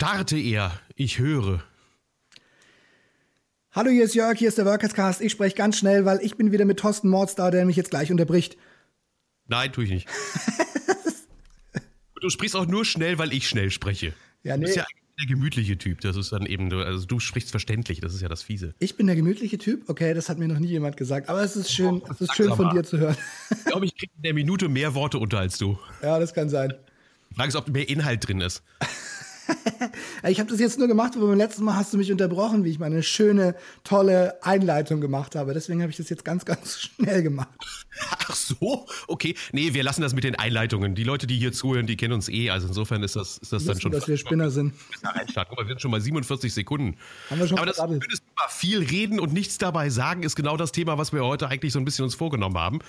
[0.00, 1.62] Starte er, ich höre.
[3.72, 5.20] Hallo, hier ist Jörg, hier ist der Workerscast.
[5.20, 7.90] Ich spreche ganz schnell, weil ich bin wieder mit Thorsten Mords da, der mich jetzt
[7.90, 8.56] gleich unterbricht.
[9.46, 10.08] Nein, tue ich nicht.
[12.22, 14.14] du sprichst auch nur schnell, weil ich schnell spreche.
[14.42, 14.62] Ja, nee.
[14.62, 14.86] Du bist ja
[15.18, 16.00] der gemütliche Typ.
[16.00, 18.74] Das ist dann eben, also du sprichst verständlich, das ist ja das Fiese.
[18.78, 19.86] Ich bin der gemütliche Typ?
[19.90, 21.28] Okay, das hat mir noch nie jemand gesagt.
[21.28, 23.18] Aber es ist schön, oh, es ist schön von dir zu hören.
[23.50, 25.78] Ich glaube, ich kriege in der Minute mehr Worte unter als du.
[26.02, 26.72] Ja, das kann sein.
[27.36, 28.62] Frage ist, ob mehr Inhalt drin ist.
[30.28, 32.70] ich habe das jetzt nur gemacht, aber beim letzten Mal hast du mich unterbrochen, wie
[32.70, 35.54] ich meine schöne, tolle Einleitung gemacht habe.
[35.54, 37.48] Deswegen habe ich das jetzt ganz, ganz schnell gemacht.
[38.18, 38.86] Ach so?
[39.08, 39.34] Okay.
[39.52, 40.94] Nee, wir lassen das mit den Einleitungen.
[40.94, 42.50] Die Leute, die hier zuhören, die kennen uns eh.
[42.50, 43.92] Also insofern ist das, ist das dann schon.
[43.92, 44.74] dass wir Spinner sind.
[45.02, 46.96] Guck mal, wir sind schon mal 47 Sekunden.
[47.28, 50.36] Haben wir schon aber das würdest du mal viel reden und nichts dabei sagen, ist
[50.36, 52.80] genau das Thema, was wir heute eigentlich so ein bisschen uns vorgenommen haben.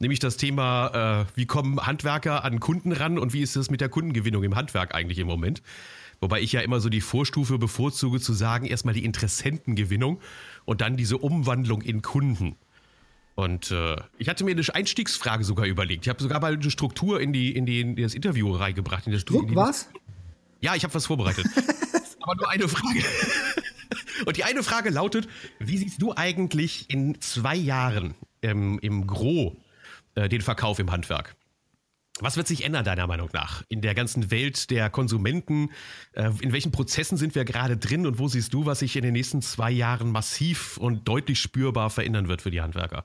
[0.00, 3.80] Nämlich das Thema, äh, wie kommen Handwerker an Kunden ran und wie ist es mit
[3.80, 5.62] der Kundengewinnung im Handwerk eigentlich im Moment?
[6.20, 10.20] Wobei ich ja immer so die Vorstufe bevorzuge zu sagen, erstmal die Interessentengewinnung
[10.64, 12.56] und dann diese Umwandlung in Kunden.
[13.36, 16.06] Und äh, ich hatte mir eine Einstiegsfrage sogar überlegt.
[16.06, 19.06] Ich habe sogar mal eine Struktur in, die, in, die, in das Interview reingebracht.
[19.06, 19.88] In Struktur, in was?
[20.60, 21.46] Ja, ich habe was vorbereitet.
[22.20, 23.04] Aber nur eine Frage.
[24.26, 25.28] Und die eine Frage lautet,
[25.60, 29.56] wie siehst du eigentlich in zwei Jahren ähm, im Gro
[30.16, 31.36] äh, den Verkauf im Handwerk?
[32.20, 35.70] Was wird sich ändern, deiner Meinung nach, in der ganzen Welt der Konsumenten?
[36.12, 39.02] Äh, in welchen Prozessen sind wir gerade drin und wo siehst du, was sich in
[39.02, 43.04] den nächsten zwei Jahren massiv und deutlich spürbar verändern wird für die Handwerker?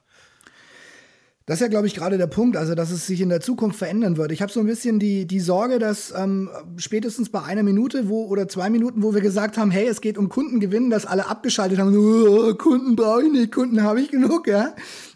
[1.46, 3.78] Das ist ja, glaube ich, gerade der Punkt, also dass es sich in der Zukunft
[3.78, 4.32] verändern wird.
[4.32, 8.24] Ich habe so ein bisschen die, die Sorge, dass ähm, spätestens bei einer Minute wo,
[8.24, 11.78] oder zwei Minuten, wo wir gesagt haben, hey, es geht um Kundengewinn, dass alle abgeschaltet
[11.78, 14.74] haben, oh, Kunden brauche ich nicht, Kunden habe ich genug, ja.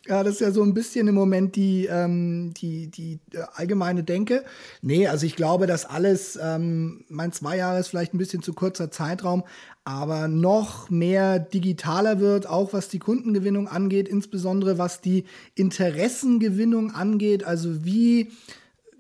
[0.08, 4.04] Ja, das ist ja so ein bisschen im Moment die, ähm, die, die äh, allgemeine
[4.04, 4.42] Denke.
[4.80, 8.54] Nee, also ich glaube, dass alles, ähm, mein zwei Jahre ist vielleicht ein bisschen zu
[8.54, 9.44] kurzer Zeitraum,
[9.84, 15.24] aber noch mehr digitaler wird, auch was die Kundengewinnung angeht, insbesondere was die
[15.54, 17.44] Interessengewinnung angeht.
[17.44, 18.30] Also wie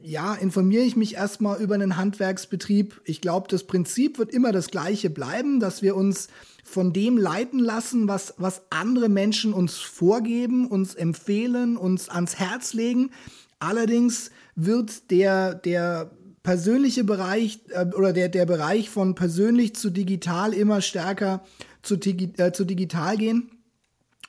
[0.00, 3.00] ja, informiere ich mich erstmal über einen Handwerksbetrieb.
[3.04, 6.28] Ich glaube, das Prinzip wird immer das gleiche bleiben, dass wir uns
[6.68, 12.74] von dem leiten lassen, was, was andere Menschen uns vorgeben, uns empfehlen, uns ans Herz
[12.74, 13.10] legen.
[13.58, 16.10] Allerdings wird der, der
[16.42, 21.42] persönliche Bereich äh, oder der, der Bereich von persönlich zu digital immer stärker
[21.82, 23.50] zu, äh, zu digital gehen.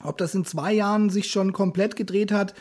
[0.02, 2.54] Ob das in zwei Jahren sich schon komplett gedreht hat,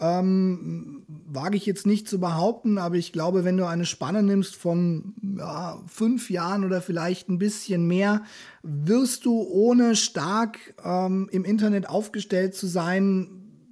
[0.00, 4.56] ähm, wage ich jetzt nicht zu behaupten, aber ich glaube, wenn du eine Spanne nimmst
[4.56, 8.24] von ja, fünf Jahren oder vielleicht ein bisschen mehr,
[8.62, 13.28] wirst du ohne stark ähm, im Internet aufgestellt zu sein,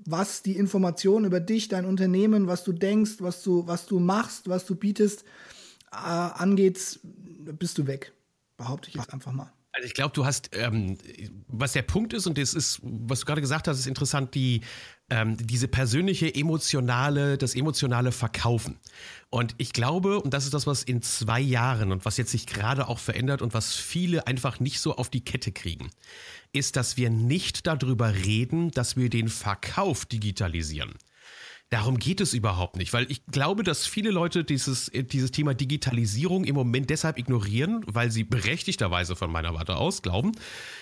[0.07, 4.49] was die Informationen über dich, dein Unternehmen, was du denkst, was du, was du machst,
[4.49, 5.25] was du bietest,
[5.93, 7.01] äh, angeht,
[7.59, 8.13] bist du weg.
[8.57, 9.53] Behaupte ich jetzt einfach mal.
[9.73, 10.99] Also ich glaube, du hast, ähm,
[11.47, 14.63] was der Punkt ist, und das ist, was du gerade gesagt hast, ist interessant, die,
[15.11, 18.79] ähm, diese persönliche, emotionale, das emotionale Verkaufen.
[19.31, 22.47] Und ich glaube, und das ist das, was in zwei Jahren und was jetzt sich
[22.47, 25.91] gerade auch verändert und was viele einfach nicht so auf die Kette kriegen,
[26.53, 30.95] ist, dass wir nicht darüber reden, dass wir den Verkauf digitalisieren.
[31.71, 36.45] Darum geht es überhaupt nicht, weil ich glaube, dass viele Leute dieses, dieses Thema Digitalisierung
[36.45, 40.33] im Moment deshalb ignorieren, weil sie berechtigterweise von meiner Warte aus glauben,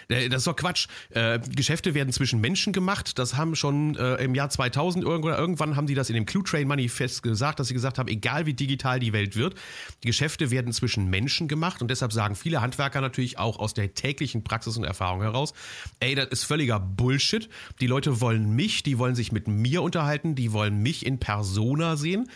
[0.08, 0.86] äh, das ist doch Quatsch.
[1.10, 3.19] Äh, Geschäfte werden zwischen Menschen gemacht.
[3.19, 6.44] Das haben schon äh, im Jahr 2000 oder irgendwann haben die das in dem Clue
[6.44, 9.54] Train Manifest gesagt, dass sie gesagt haben, egal wie digital die Welt wird,
[10.02, 13.94] die Geschäfte werden zwischen Menschen gemacht und deshalb sagen viele Handwerker natürlich auch aus der
[13.94, 15.52] täglichen Praxis und Erfahrung heraus,
[16.00, 17.48] ey, das ist völliger Bullshit.
[17.80, 21.97] Die Leute wollen mich, die wollen sich mit mir unterhalten, die wollen mich in Persona
[21.97, 22.28] sehen,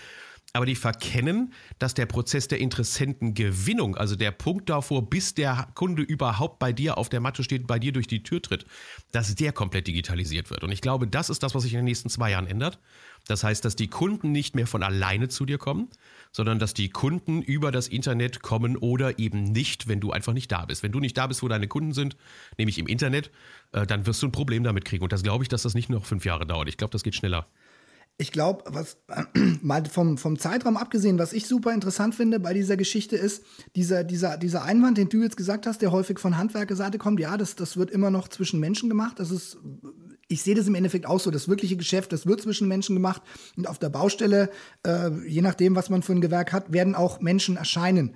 [0.52, 6.02] aber die verkennen, dass der Prozess der Interessentengewinnung, also der Punkt davor, bis der Kunde
[6.02, 8.66] überhaupt bei dir auf der Matte steht, bei dir durch die Tür tritt,
[9.12, 10.64] dass der komplett digitalisiert wird.
[10.64, 12.80] Und ich glaube, das ist das, was sich in den nächsten zwei Jahren ändert.
[13.28, 15.88] Das heißt, dass die Kunden nicht mehr von alleine zu dir kommen,
[16.32, 20.50] sondern dass die Kunden über das Internet kommen oder eben nicht, wenn du einfach nicht
[20.50, 20.82] da bist.
[20.82, 22.16] Wenn du nicht da bist, wo deine Kunden sind,
[22.58, 23.30] nämlich im Internet,
[23.70, 25.04] äh, dann wirst du ein Problem damit kriegen.
[25.04, 26.68] Und das glaube ich, dass das nicht noch fünf Jahre dauert.
[26.68, 27.46] Ich glaube, das geht schneller
[28.18, 28.98] ich glaube, was
[29.62, 33.42] mal vom, vom Zeitraum abgesehen, was ich super interessant finde bei dieser Geschichte ist,
[33.76, 37.36] dieser, dieser, dieser Einwand, den du jetzt gesagt hast, der häufig von Handwerkerseite kommt, ja,
[37.36, 39.18] das, das wird immer noch zwischen Menschen gemacht.
[39.18, 39.58] Das ist,
[40.28, 41.30] ich sehe das im Endeffekt auch so.
[41.30, 43.22] Das wirkliche Geschäft, das wird zwischen Menschen gemacht.
[43.56, 44.50] Und auf der Baustelle,
[44.86, 48.14] äh, je nachdem, was man für ein Gewerk hat, werden auch Menschen erscheinen.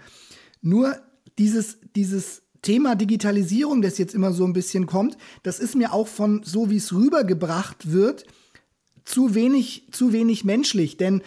[0.60, 0.96] Nur
[1.38, 6.08] dieses, dieses Thema Digitalisierung, das jetzt immer so ein bisschen kommt, das ist mir auch
[6.08, 8.26] von so, wie es rübergebracht wird,
[9.04, 11.22] zu wenig, zu wenig menschlich, denn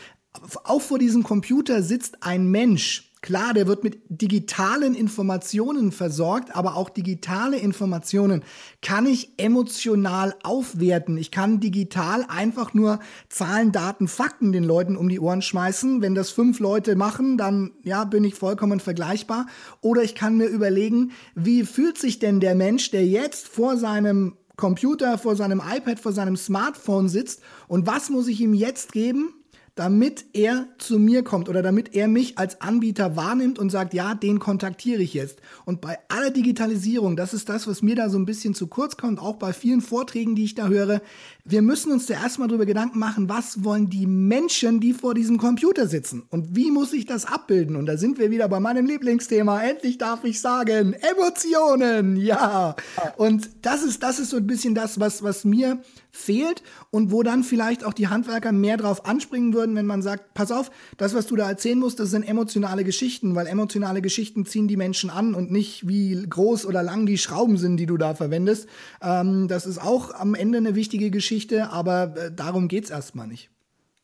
[0.64, 6.78] auch vor diesem Computer sitzt ein Mensch Klar, der wird mit digitalen Informationen versorgt, aber
[6.78, 8.44] auch digitale Informationen
[8.84, 11.18] kann ich emotional aufwerten.
[11.18, 16.02] Ich kann digital einfach nur Zahlen, Daten, Fakten den Leuten um die Ohren schmeißen.
[16.02, 19.48] Wenn das fünf Leute machen, dann ja, bin ich vollkommen vergleichbar.
[19.82, 24.38] Oder ich kann mir überlegen, wie fühlt sich denn der Mensch, der jetzt vor seinem
[24.58, 29.34] Computer, vor seinem iPad, vor seinem Smartphone sitzt und was muss ich ihm jetzt geben,
[29.78, 34.16] damit er zu mir kommt oder damit er mich als Anbieter wahrnimmt und sagt, ja,
[34.16, 35.40] den kontaktiere ich jetzt.
[35.66, 38.98] Und bei aller Digitalisierung, das ist das, was mir da so ein bisschen zu kurz
[38.98, 41.02] kommt, auch bei vielen Vorträgen, die ich da höre,
[41.50, 45.38] wir müssen uns da erstmal darüber Gedanken machen, was wollen die Menschen, die vor diesem
[45.38, 47.76] Computer sitzen und wie muss ich das abbilden?
[47.76, 49.62] Und da sind wir wieder bei meinem Lieblingsthema.
[49.62, 52.76] Endlich darf ich sagen, Emotionen, ja.
[53.16, 55.80] Und das ist, das ist so ein bisschen das, was, was mir
[56.18, 60.34] fehlt und wo dann vielleicht auch die Handwerker mehr drauf anspringen würden, wenn man sagt,
[60.34, 64.46] pass auf, das, was du da erzählen musst, das sind emotionale Geschichten, weil emotionale Geschichten
[64.46, 67.98] ziehen die Menschen an und nicht wie groß oder lang die Schrauben sind, die du
[67.98, 68.68] da verwendest.
[69.02, 71.37] Ähm, das ist auch am Ende eine wichtige Geschichte,
[71.72, 73.50] aber äh, darum geht es erstmal nicht.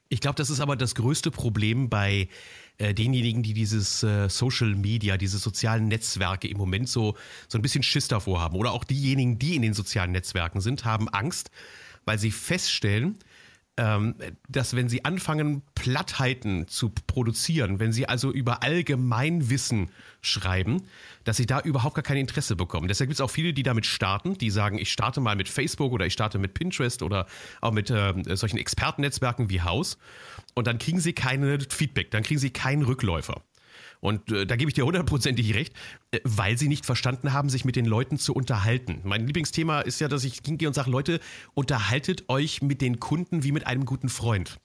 [0.10, 2.28] Ich glaube, das ist aber das größte Problem bei
[2.78, 7.16] äh, denjenigen, die dieses äh, Social Media, diese sozialen Netzwerke im Moment so,
[7.48, 8.56] so ein bisschen Schiss davor haben.
[8.56, 11.50] Oder auch diejenigen, die in den sozialen Netzwerken sind, haben Angst,
[12.06, 13.18] weil sie feststellen,
[13.78, 14.16] ähm,
[14.48, 19.90] dass wenn sie anfangen, Plattheiten zu produzieren, wenn sie also über Allgemeinwissen
[20.22, 20.84] schreiben,
[21.24, 22.88] dass sie da überhaupt gar kein Interesse bekommen.
[22.88, 25.92] Deshalb gibt es auch viele, die damit starten, die sagen, ich starte mal mit Facebook
[25.92, 27.28] oder ich starte mit Pinterest oder
[27.62, 29.98] auch mit äh, solchen Expertennetzwerken wie Haus
[30.54, 33.42] und dann kriegen sie keine Feedback, dann kriegen sie keinen Rückläufer.
[34.04, 35.74] Und äh, da gebe ich dir hundertprozentig recht,
[36.12, 39.00] äh, weil sie nicht verstanden haben, sich mit den Leuten zu unterhalten.
[39.04, 41.22] Mein Lieblingsthema ist ja, dass ich hingehe und sage, Leute,
[41.54, 44.60] unterhaltet euch mit den Kunden wie mit einem guten Freund.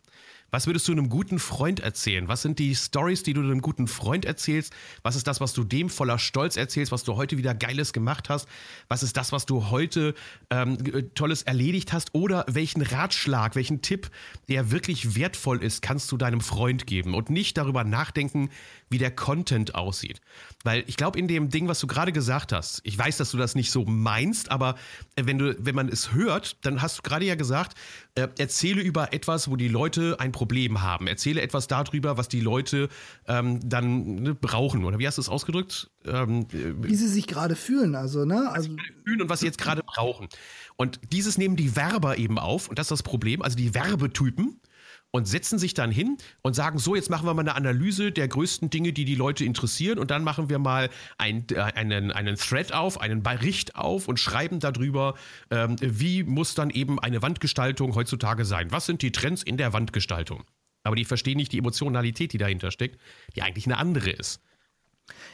[0.51, 2.27] Was würdest du einem guten Freund erzählen?
[2.27, 4.73] Was sind die Stories, die du einem guten Freund erzählst?
[5.03, 8.31] Was ist das, was du dem voller Stolz erzählst, was du heute wieder Geiles gemacht
[8.31, 8.49] hast?
[8.89, 10.15] Was ist das, was du heute
[10.49, 10.79] ähm,
[11.15, 12.15] Tolles erledigt hast?
[12.15, 14.11] Oder welchen Ratschlag, welchen Tipp,
[14.49, 18.49] der wirklich wertvoll ist, kannst du deinem Freund geben und nicht darüber nachdenken,
[18.89, 20.23] wie der Content aussieht.
[20.65, 23.37] Weil ich glaube, in dem Ding, was du gerade gesagt hast, ich weiß, dass du
[23.37, 24.77] das nicht so meinst, aber
[25.17, 27.77] äh, wenn, du, wenn man es hört, dann hast du gerade ja gesagt,
[28.15, 31.09] äh, erzähle über etwas, wo die Leute ein Problem haben.
[31.09, 32.89] Erzähle etwas darüber, was die Leute
[33.27, 34.85] ähm, dann ne, brauchen.
[34.85, 35.91] Oder wie hast du es ausgedrückt?
[36.07, 38.49] Ähm, wie sie sich gerade fühlen, also, ne?
[38.53, 38.71] Also,
[39.05, 40.29] fühlen und was sie jetzt gerade brauchen.
[40.77, 44.61] Und dieses nehmen die Werber eben auf, und das ist das Problem, also die Werbetypen
[45.11, 48.29] und setzen sich dann hin und sagen, so, jetzt machen wir mal eine Analyse der
[48.29, 52.37] größten Dinge, die die Leute interessieren und dann machen wir mal ein, äh, einen, einen
[52.37, 55.15] Thread auf, einen Bericht auf und schreiben darüber,
[55.51, 58.71] ähm, wie muss dann eben eine Wandgestaltung heutzutage sein.
[58.71, 60.45] Was sind die Trends in der Wandgestaltung?
[60.85, 63.01] Aber die verstehen nicht die Emotionalität, die dahinter steckt,
[63.35, 64.43] die eigentlich eine andere ist.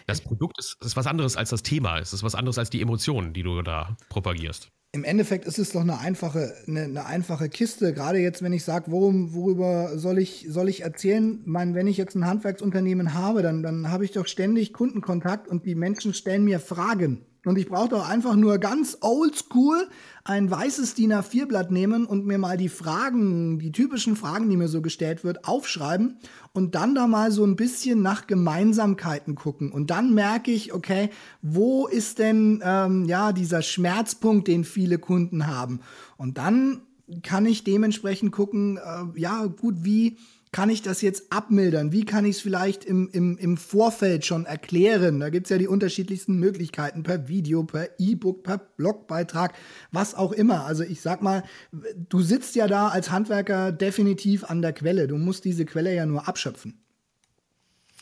[0.06, 2.80] Das Produkt ist, ist was anderes als das Thema, es ist was anderes als die
[2.80, 7.48] Emotionen, die du da propagierst im Endeffekt ist es doch eine einfache, eine, eine einfache
[7.48, 7.92] Kiste.
[7.92, 11.40] Gerade jetzt, wenn ich sage, worüber soll ich, soll ich erzählen?
[11.40, 15.48] Ich meine, wenn ich jetzt ein Handwerksunternehmen habe, dann, dann habe ich doch ständig Kundenkontakt
[15.48, 17.26] und die Menschen stellen mir Fragen.
[17.44, 19.88] Und ich brauche doch einfach nur ganz oldschool
[20.24, 24.68] ein weißes DIN A4-Blatt nehmen und mir mal die Fragen, die typischen Fragen, die mir
[24.68, 26.16] so gestellt wird, aufschreiben
[26.54, 29.70] und dann da mal so ein bisschen nach Gemeinsamkeiten gucken.
[29.70, 31.10] Und dann merke ich, okay,
[31.42, 35.80] wo ist denn ähm, ja dieser Schmerzpunkt, den viele Kunden haben?
[36.16, 36.80] Und dann
[37.22, 40.16] kann ich dementsprechend gucken, äh, ja, gut, wie
[40.54, 41.90] kann ich das jetzt abmildern?
[41.90, 45.18] Wie kann ich es vielleicht im, im, im Vorfeld schon erklären?
[45.18, 49.52] Da gibt es ja die unterschiedlichsten Möglichkeiten per Video, per E-Book, per Blogbeitrag,
[49.90, 50.64] was auch immer.
[50.64, 51.42] Also ich sag mal,
[51.72, 55.08] du sitzt ja da als Handwerker definitiv an der Quelle.
[55.08, 56.84] Du musst diese Quelle ja nur abschöpfen.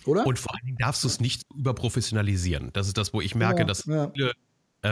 [0.04, 0.26] Oder?
[0.26, 2.68] Und vor allen Dingen darfst du es nicht überprofessionalisieren.
[2.74, 4.10] Das ist das, wo ich merke, ja, dass ja.
[4.10, 4.32] viele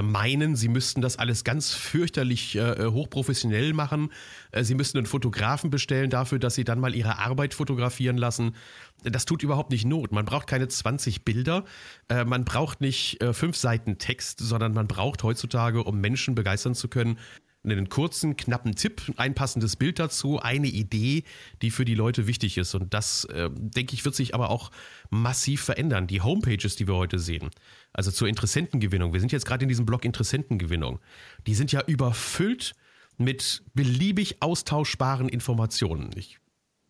[0.03, 4.13] meinen, sie müssten das alles ganz fürchterlich äh, äh, hochprofessionell machen.
[4.53, 8.55] Äh, sie müssten einen Fotografen bestellen dafür, dass sie dann mal ihre Arbeit fotografieren lassen.
[9.03, 10.13] Das tut überhaupt nicht Not.
[10.13, 11.65] Man braucht keine 20 Bilder,
[12.09, 16.75] äh, man braucht nicht äh, fünf Seiten Text, sondern man braucht heutzutage, um Menschen begeistern
[16.75, 17.19] zu können,
[17.65, 21.25] einen kurzen, knappen Tipp, ein passendes Bild dazu, eine Idee,
[21.61, 22.75] die für die Leute wichtig ist.
[22.75, 24.71] Und das, äh, denke ich, wird sich aber auch
[25.11, 26.07] massiv verändern.
[26.07, 27.51] Die Homepages, die wir heute sehen,
[27.93, 31.01] also zur Interessentengewinnung, wir sind jetzt gerade in diesem Blog Interessentengewinnung,
[31.47, 32.75] die sind ja überfüllt
[33.17, 36.11] mit beliebig austauschbaren Informationen.
[36.17, 36.39] Ich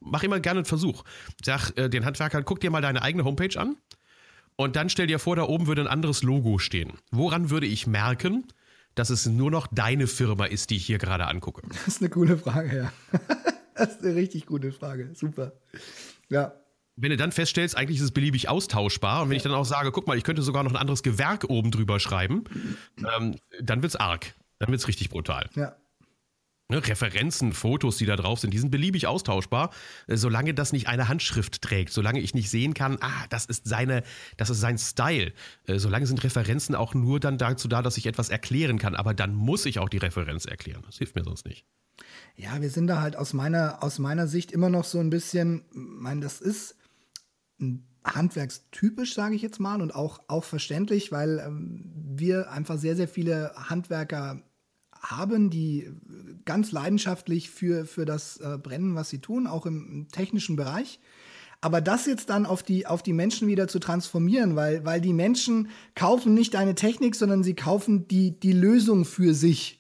[0.01, 1.05] mache immer gerne einen Versuch.
[1.43, 3.77] Sag äh, den Handwerkern, guck dir mal deine eigene Homepage an.
[4.57, 6.93] Und dann stell dir vor, da oben würde ein anderes Logo stehen.
[7.11, 8.45] Woran würde ich merken,
[8.95, 11.63] dass es nur noch deine Firma ist, die ich hier gerade angucke?
[11.69, 12.93] Das ist eine coole Frage, ja.
[13.75, 15.09] Das ist eine richtig gute Frage.
[15.15, 15.53] Super.
[16.29, 16.53] Ja.
[16.97, 19.93] Wenn du dann feststellst, eigentlich ist es beliebig austauschbar und wenn ich dann auch sage,
[19.93, 22.45] guck mal, ich könnte sogar noch ein anderes Gewerk oben drüber schreiben,
[22.99, 24.35] ähm, dann wird's arg.
[24.59, 25.49] Dann wird's richtig brutal.
[25.55, 25.77] Ja.
[26.71, 29.71] Ne, Referenzen, Fotos, die da drauf sind, die sind beliebig austauschbar,
[30.07, 33.67] äh, solange das nicht eine Handschrift trägt, solange ich nicht sehen kann, ah, das ist
[33.67, 34.05] seine,
[34.37, 35.33] das ist sein Style.
[35.67, 39.15] Äh, solange sind Referenzen auch nur dann dazu da, dass ich etwas erklären kann, aber
[39.15, 40.83] dann muss ich auch die Referenz erklären.
[40.87, 41.65] Das hilft mir sonst nicht.
[42.37, 45.65] Ja, wir sind da halt aus meiner, aus meiner Sicht immer noch so ein bisschen,
[45.73, 46.77] ich meine, das ist
[48.05, 53.09] handwerkstypisch, sage ich jetzt mal, und auch, auch verständlich, weil ähm, wir einfach sehr, sehr
[53.09, 54.43] viele Handwerker
[54.93, 55.91] haben, die
[56.45, 61.01] ganz leidenschaftlich für, für das äh, brennen, was sie tun, auch im, im, technischen Bereich.
[61.63, 65.13] Aber das jetzt dann auf die, auf die Menschen wieder zu transformieren, weil, weil die
[65.13, 69.80] Menschen kaufen nicht eine Technik, sondern sie kaufen die, die Lösung für sich.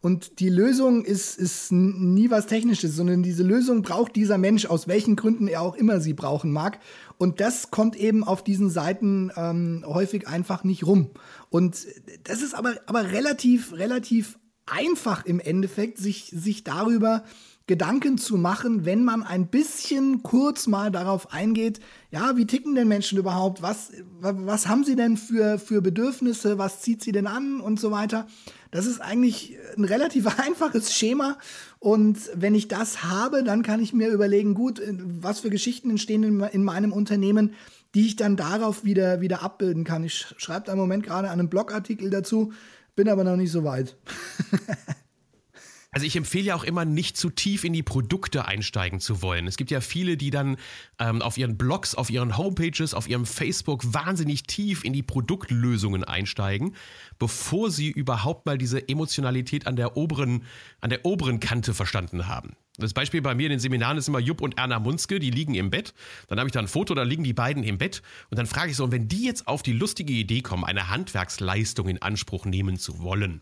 [0.00, 4.86] Und die Lösung ist, ist nie was Technisches, sondern diese Lösung braucht dieser Mensch, aus
[4.86, 6.78] welchen Gründen er auch immer sie brauchen mag.
[7.18, 11.10] Und das kommt eben auf diesen Seiten ähm, häufig einfach nicht rum.
[11.50, 11.86] Und
[12.24, 17.24] das ist aber, aber relativ, relativ einfach im Endeffekt, sich, sich darüber
[17.68, 21.80] Gedanken zu machen, wenn man ein bisschen kurz mal darauf eingeht,
[22.12, 23.60] ja, wie ticken denn Menschen überhaupt?
[23.60, 26.58] Was, was haben sie denn für, für Bedürfnisse?
[26.58, 28.28] Was zieht sie denn an und so weiter?
[28.70, 31.38] Das ist eigentlich ein relativ einfaches Schema.
[31.80, 34.80] Und wenn ich das habe, dann kann ich mir überlegen, gut,
[35.20, 37.54] was für Geschichten entstehen in, in meinem Unternehmen,
[37.96, 40.04] die ich dann darauf wieder, wieder abbilden kann.
[40.04, 42.52] Ich schreibe da im Moment gerade einen Blogartikel dazu,
[42.94, 43.96] bin aber noch nicht so weit.
[45.96, 49.46] Also ich empfehle ja auch immer nicht zu tief in die Produkte einsteigen zu wollen.
[49.46, 50.58] Es gibt ja viele, die dann
[50.98, 56.04] ähm, auf ihren Blogs, auf ihren Homepages, auf ihrem Facebook wahnsinnig tief in die Produktlösungen
[56.04, 56.76] einsteigen,
[57.18, 60.44] bevor sie überhaupt mal diese Emotionalität an der oberen,
[60.82, 62.56] an der oberen Kante verstanden haben.
[62.76, 65.54] Das Beispiel bei mir in den Seminaren ist immer Jupp und Erna Munzke, die liegen
[65.54, 65.94] im Bett.
[66.28, 68.02] Dann habe ich da ein Foto, da liegen die beiden im Bett.
[68.28, 70.90] Und dann frage ich so, und wenn die jetzt auf die lustige Idee kommen, eine
[70.90, 73.40] Handwerksleistung in Anspruch nehmen zu wollen,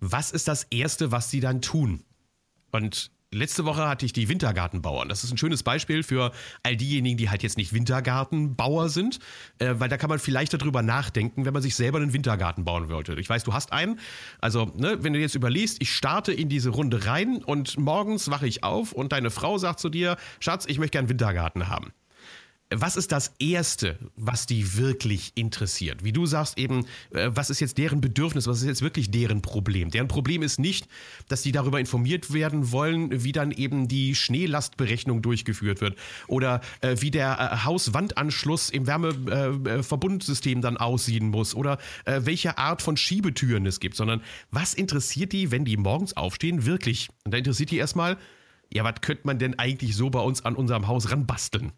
[0.00, 2.04] was ist das Erste, was sie dann tun?
[2.70, 5.08] Und letzte Woche hatte ich die Wintergartenbauern.
[5.08, 9.18] Das ist ein schönes Beispiel für all diejenigen, die halt jetzt nicht Wintergartenbauer sind,
[9.58, 12.88] äh, weil da kann man vielleicht darüber nachdenken, wenn man sich selber einen Wintergarten bauen
[12.88, 13.14] wollte.
[13.14, 13.98] Ich weiß, du hast einen.
[14.40, 18.46] Also, ne, wenn du jetzt überlegst, ich starte in diese Runde rein und morgens wache
[18.46, 21.92] ich auf und deine Frau sagt zu dir, Schatz, ich möchte gern einen Wintergarten haben
[22.74, 26.02] was ist das Erste, was die wirklich interessiert?
[26.02, 29.40] Wie du sagst eben, äh, was ist jetzt deren Bedürfnis, was ist jetzt wirklich deren
[29.40, 29.90] Problem?
[29.90, 30.88] Deren Problem ist nicht,
[31.28, 35.96] dass die darüber informiert werden wollen, wie dann eben die Schneelastberechnung durchgeführt wird
[36.26, 42.58] oder äh, wie der äh, Hauswandanschluss im Wärmeverbundsystem äh, dann aussehen muss oder äh, welche
[42.58, 47.10] Art von Schiebetüren es gibt, sondern was interessiert die, wenn die morgens aufstehen, wirklich?
[47.24, 48.16] Und da interessiert die erstmal,
[48.72, 51.72] ja, was könnte man denn eigentlich so bei uns an unserem Haus ranbasteln?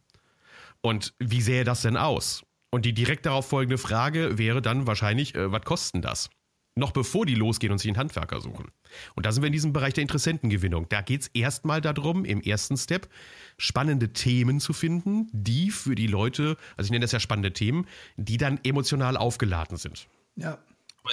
[0.83, 2.43] Und wie sähe das denn aus?
[2.71, 6.31] Und die direkt darauf folgende Frage wäre dann wahrscheinlich, äh, was kosten das?
[6.77, 8.71] Noch bevor die losgehen und sich einen Handwerker suchen.
[9.17, 10.89] Und da sind wir in diesem Bereich der Interessentengewinnung.
[10.89, 13.09] Da geht es erstmal darum, im ersten Step
[13.57, 17.87] spannende Themen zu finden, die für die Leute, also ich nenne das ja spannende Themen,
[18.17, 20.07] die dann emotional aufgeladen sind.
[20.37, 20.59] Ja.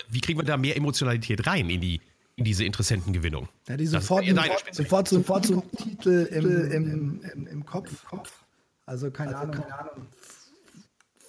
[0.09, 2.01] Wie kriegen wir da mehr Emotionalität rein in die
[2.35, 3.47] in diese Interessentengewinnung?
[3.67, 8.05] Ja, die sofort, sofort, sofort, sofort so Titel im, im, im, im Kopf.
[8.05, 8.44] Kopf.
[8.85, 10.07] Also keine, also, Ahnung, keine Ahnung.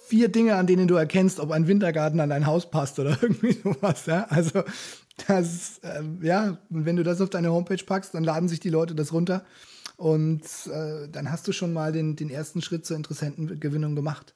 [0.07, 3.53] Vier Dinge, an denen du erkennst, ob ein Wintergarten an dein Haus passt oder irgendwie
[3.53, 4.05] sowas.
[4.05, 4.25] Ja?
[4.29, 4.63] Also
[5.27, 8.69] das, äh, ja, und wenn du das auf deine Homepage packst, dann laden sich die
[8.69, 9.45] Leute das runter.
[9.97, 14.35] Und äh, dann hast du schon mal den, den ersten Schritt zur Interessentengewinnung gemacht.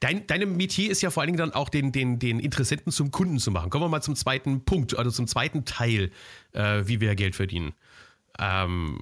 [0.00, 3.12] Dein, deine Metier ist ja vor allen Dingen dann auch den, den, den Interessenten zum
[3.12, 3.70] Kunden zu machen.
[3.70, 6.10] Kommen wir mal zum zweiten Punkt, also zum zweiten Teil,
[6.54, 7.74] äh, wie wir Geld verdienen.
[8.38, 8.98] Ähm,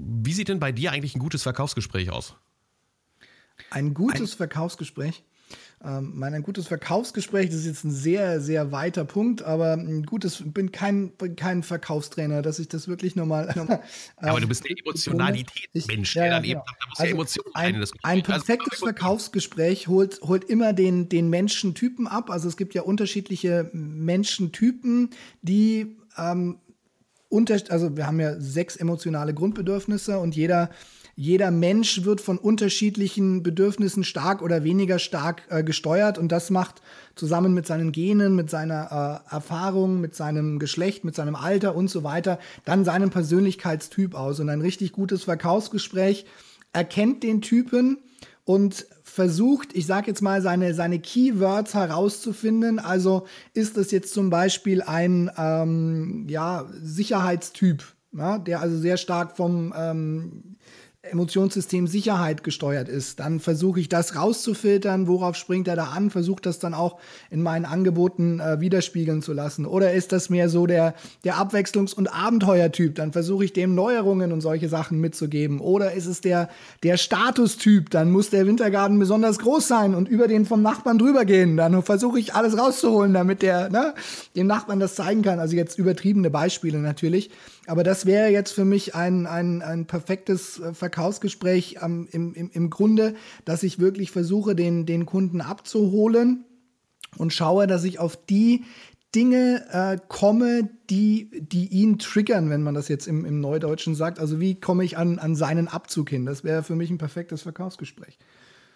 [0.00, 2.36] wie sieht denn bei dir eigentlich ein gutes Verkaufsgespräch aus?
[3.70, 5.22] Ein gutes ein Verkaufsgespräch?
[5.82, 10.04] Ähm, mein ein gutes Verkaufsgespräch, das ist jetzt ein sehr, sehr weiter Punkt, aber ein
[10.04, 13.48] gutes, bin kein, bin kein Verkaufstrainer, dass ich das wirklich nochmal.
[14.22, 17.74] Ähm, aber du bist der Emotionalitätsmensch, der dann eben sagt, da muss also Emotionen ein,
[17.76, 17.88] rein.
[18.02, 22.30] Ein also perfektes Verkaufsgespräch holt, holt immer den, den Menschentypen ab.
[22.30, 25.10] Also es gibt ja unterschiedliche Menschentypen,
[25.42, 26.58] die ähm,
[27.30, 30.68] unter, also wir haben ja sechs emotionale Grundbedürfnisse und jeder,
[31.16, 36.82] jeder Mensch wird von unterschiedlichen Bedürfnissen stark oder weniger stark äh, gesteuert und das macht
[37.14, 41.88] zusammen mit seinen Genen, mit seiner äh, Erfahrung, mit seinem Geschlecht, mit seinem Alter und
[41.88, 44.40] so weiter dann seinen Persönlichkeitstyp aus.
[44.40, 46.26] Und ein richtig gutes Verkaufsgespräch
[46.72, 47.98] erkennt den Typen
[48.44, 52.78] und versucht, ich sage jetzt mal, seine, seine Keywords herauszufinden.
[52.78, 59.36] Also ist es jetzt zum Beispiel ein ähm, ja, Sicherheitstyp, ja, der also sehr stark
[59.36, 60.56] vom, ähm,
[61.10, 66.42] Emotionssystem Sicherheit gesteuert ist, dann versuche ich das rauszufiltern, worauf springt er da an, versuche
[66.42, 66.98] das dann auch
[67.30, 69.66] in meinen Angeboten äh, widerspiegeln zu lassen.
[69.66, 74.32] Oder ist das mehr so der, der Abwechslungs- und Abenteuertyp, dann versuche ich dem Neuerungen
[74.32, 75.60] und solche Sachen mitzugeben.
[75.60, 76.48] Oder ist es der,
[76.82, 81.24] der Statustyp, dann muss der Wintergarten besonders groß sein und über den vom Nachbarn drüber
[81.24, 81.56] gehen.
[81.56, 83.94] Dann versuche ich alles rauszuholen, damit der ne,
[84.36, 85.40] dem Nachbarn das zeigen kann.
[85.40, 87.30] Also jetzt übertriebene Beispiele natürlich.
[87.66, 92.50] Aber das wäre jetzt für mich ein, ein, ein perfektes äh, Verkaufsgespräch ähm, im, im,
[92.52, 93.14] im Grunde,
[93.44, 96.44] dass ich wirklich versuche, den, den Kunden abzuholen
[97.16, 98.64] und schaue, dass ich auf die
[99.14, 104.20] Dinge äh, komme, die, die ihn triggern, wenn man das jetzt im, im Neudeutschen sagt.
[104.20, 106.26] Also wie komme ich an, an seinen Abzug hin?
[106.26, 108.18] Das wäre für mich ein perfektes Verkaufsgespräch.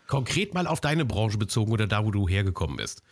[0.08, 3.02] Konkret mal auf deine Branche bezogen oder da, wo du hergekommen bist.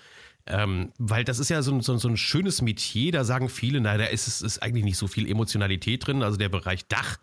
[0.47, 3.99] Ähm, weil das ist ja so, so, so, ein schönes Metier, da sagen viele, naja,
[3.99, 6.23] da ist, ist eigentlich nicht so viel Emotionalität drin.
[6.23, 7.19] Also der Bereich Dach,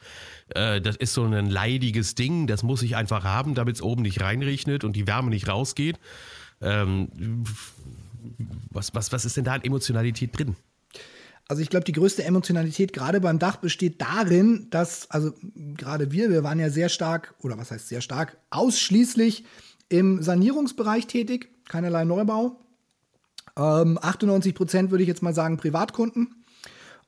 [0.55, 4.03] äh, das ist so ein leidiges Ding, das muss ich einfach haben, damit es oben
[4.03, 5.99] nicht reinregnet und die Wärme nicht rausgeht.
[6.61, 7.09] Ähm,
[8.69, 10.55] was, was, was ist denn da an Emotionalität drin?
[11.49, 15.33] Also ich glaube, die größte Emotionalität gerade beim Dach besteht darin, dass, also
[15.75, 19.45] gerade wir, wir waren ja sehr stark, oder was heißt sehr stark, ausschließlich
[19.89, 22.59] im Sanierungsbereich tätig, keinerlei Neubau.
[23.57, 26.35] Ähm, 98 Prozent würde ich jetzt mal sagen Privatkunden.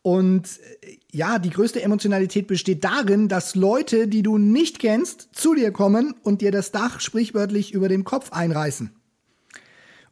[0.02, 0.48] Und
[0.82, 5.72] äh, ja, die größte Emotionalität besteht darin, dass Leute, die du nicht kennst, zu dir
[5.72, 8.92] kommen und dir das Dach sprichwörtlich über den Kopf einreißen.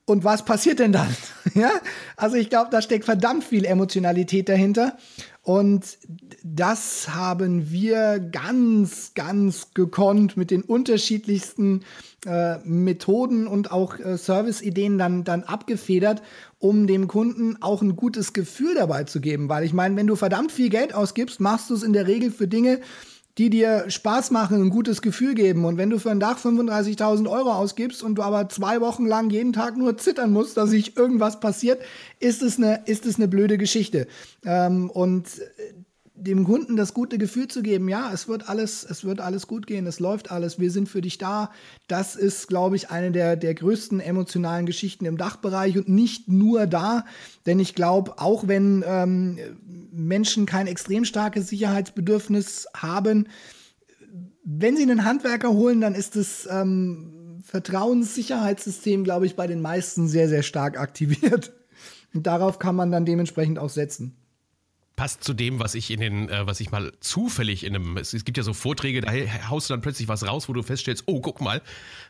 [0.05, 1.15] Und was passiert denn dann?
[1.53, 1.71] ja,
[2.17, 4.97] also ich glaube, da steckt verdammt viel Emotionalität dahinter.
[5.43, 5.97] Und
[6.43, 11.81] das haben wir ganz, ganz gekonnt mit den unterschiedlichsten
[12.25, 16.21] äh, Methoden und auch äh, Serviceideen dann, dann abgefedert,
[16.57, 19.49] um dem Kunden auch ein gutes Gefühl dabei zu geben.
[19.49, 22.31] Weil ich meine, wenn du verdammt viel Geld ausgibst, machst du es in der Regel
[22.31, 22.79] für Dinge,
[23.37, 25.63] die dir Spaß machen, ein gutes Gefühl geben.
[25.63, 29.29] Und wenn du für ein Dach 35.000 Euro ausgibst und du aber zwei Wochen lang
[29.29, 31.81] jeden Tag nur zittern musst, dass sich irgendwas passiert,
[32.19, 34.07] ist es eine, ist es eine blöde Geschichte.
[34.43, 35.25] Ähm, und
[36.19, 39.67] dem Kunden das gute Gefühl zu geben, ja, es wird alles, es wird alles gut
[39.67, 41.51] gehen, es läuft alles, wir sind für dich da.
[41.87, 46.67] Das ist, glaube ich, eine der, der größten emotionalen Geschichten im Dachbereich und nicht nur
[46.67, 47.05] da,
[47.45, 49.39] denn ich glaube, auch wenn ähm,
[49.91, 53.27] Menschen kein extrem starkes Sicherheitsbedürfnis haben,
[54.43, 60.07] wenn sie einen Handwerker holen, dann ist das ähm, Vertrauenssicherheitssystem, glaube ich, bei den meisten
[60.07, 61.53] sehr, sehr stark aktiviert.
[62.13, 64.18] Und darauf kann man dann dementsprechend auch setzen
[64.99, 68.13] passt zu dem, was ich in den, äh, was ich mal zufällig in einem, es,
[68.13, 69.13] es, gibt ja so Vorträge, da
[69.49, 71.61] haust du dann plötzlich was raus, wo du feststellst, oh, guck mal,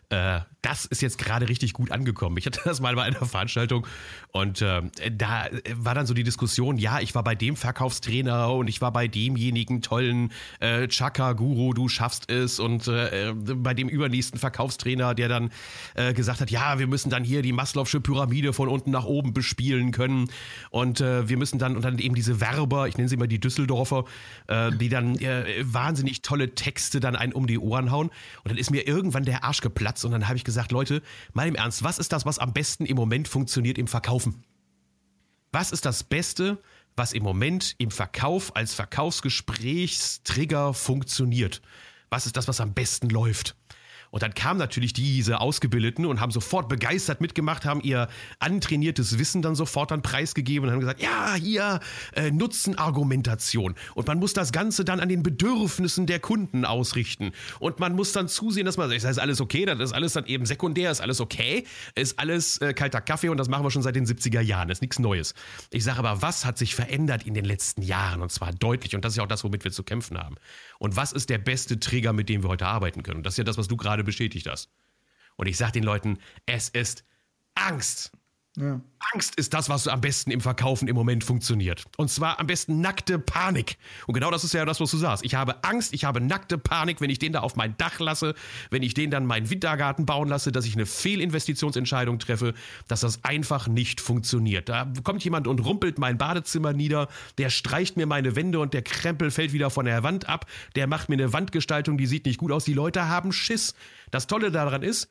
[0.10, 2.36] äh, das ist jetzt gerade richtig gut angekommen.
[2.38, 3.86] Ich hatte das mal bei einer Veranstaltung
[4.32, 8.68] und äh, da war dann so die Diskussion, ja, ich war bei dem Verkaufstrainer und
[8.68, 14.40] ich war bei demjenigen tollen äh, Chaka-Guru, du schaffst es und äh, bei dem übernächsten
[14.40, 15.52] Verkaufstrainer, der dann
[15.94, 19.34] äh, gesagt hat, ja, wir müssen dann hier die Maslow'sche Pyramide von unten nach oben
[19.34, 20.30] bespielen können
[20.72, 22.42] und äh, wir müssen dann und dann eben diese
[22.80, 24.06] Werber, ich nenne sie mal die Düsseldorfer,
[24.48, 28.10] äh, die dann äh, wahnsinnig tolle Texte dann einen um die Ohren hauen
[28.44, 31.02] und dann ist mir irgendwann der Arsch geplatzt Platz und dann habe ich gesagt, Leute,
[31.34, 34.44] mal im Ernst, was ist das, was am besten im Moment funktioniert im Verkaufen?
[35.52, 36.58] Was ist das Beste,
[36.98, 41.62] was im Moment im Verkauf als Verkaufsgesprächstrigger funktioniert?
[42.10, 43.56] Was ist das, was am besten läuft?
[44.12, 48.08] Und dann kamen natürlich diese Ausgebildeten und haben sofort begeistert mitgemacht, haben ihr
[48.40, 51.80] antrainiertes Wissen dann sofort dann preisgegeben und haben gesagt, ja, hier
[52.16, 53.76] äh, Nutzenargumentation.
[53.96, 57.32] Und man muss das Ganze dann an den Bedürfnissen der Kunden ausrichten.
[57.60, 60.26] Und man muss dann zusehen, dass man, ist das alles okay, das ist alles dann
[60.26, 63.84] eben sekundär, ist alles okay, ist alles äh, kalter Kaffee und das machen wir schon
[63.84, 65.34] seit den 70er Jahren, ist nichts Neues.
[65.72, 68.22] Ich sage aber, was hat sich verändert in den letzten Jahren?
[68.22, 68.96] Und zwar deutlich.
[68.96, 70.36] Und das ist ja auch das, womit wir zu kämpfen haben.
[70.80, 73.18] Und was ist der beste Trigger, mit dem wir heute arbeiten können?
[73.18, 74.70] Und das ist ja das, was du gerade bestätigt hast.
[75.36, 77.06] Und ich sage den Leuten, es ist
[77.54, 78.12] Angst.
[78.60, 78.82] Ja.
[79.14, 81.86] Angst ist das, was am besten im Verkaufen im Moment funktioniert.
[81.98, 83.78] Und zwar am besten nackte Panik.
[84.06, 85.24] Und genau das ist ja das, was du sagst.
[85.24, 88.36] Ich habe Angst, ich habe nackte Panik, wenn ich den da auf mein Dach lasse,
[88.70, 92.54] wenn ich den dann meinen Wintergarten bauen lasse, dass ich eine Fehlinvestitionsentscheidung treffe,
[92.88, 94.68] dass das einfach nicht funktioniert.
[94.68, 98.82] Da kommt jemand und rumpelt mein Badezimmer nieder, der streicht mir meine Wände und der
[98.82, 100.46] Krempel fällt wieder von der Wand ab,
[100.76, 102.66] der macht mir eine Wandgestaltung, die sieht nicht gut aus.
[102.66, 103.74] Die Leute haben Schiss.
[104.12, 105.08] Das Tolle daran ist,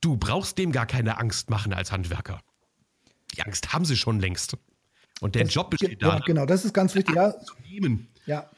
[0.00, 2.40] du brauchst dem gar keine Angst machen als Handwerker.
[3.36, 4.56] Die Angst haben sie schon längst.
[5.20, 6.18] Und der das, Job besteht ja, da.
[6.20, 7.14] Genau, das ist ganz wichtig.
[7.14, 7.34] Ja.
[8.26, 8.50] Ja.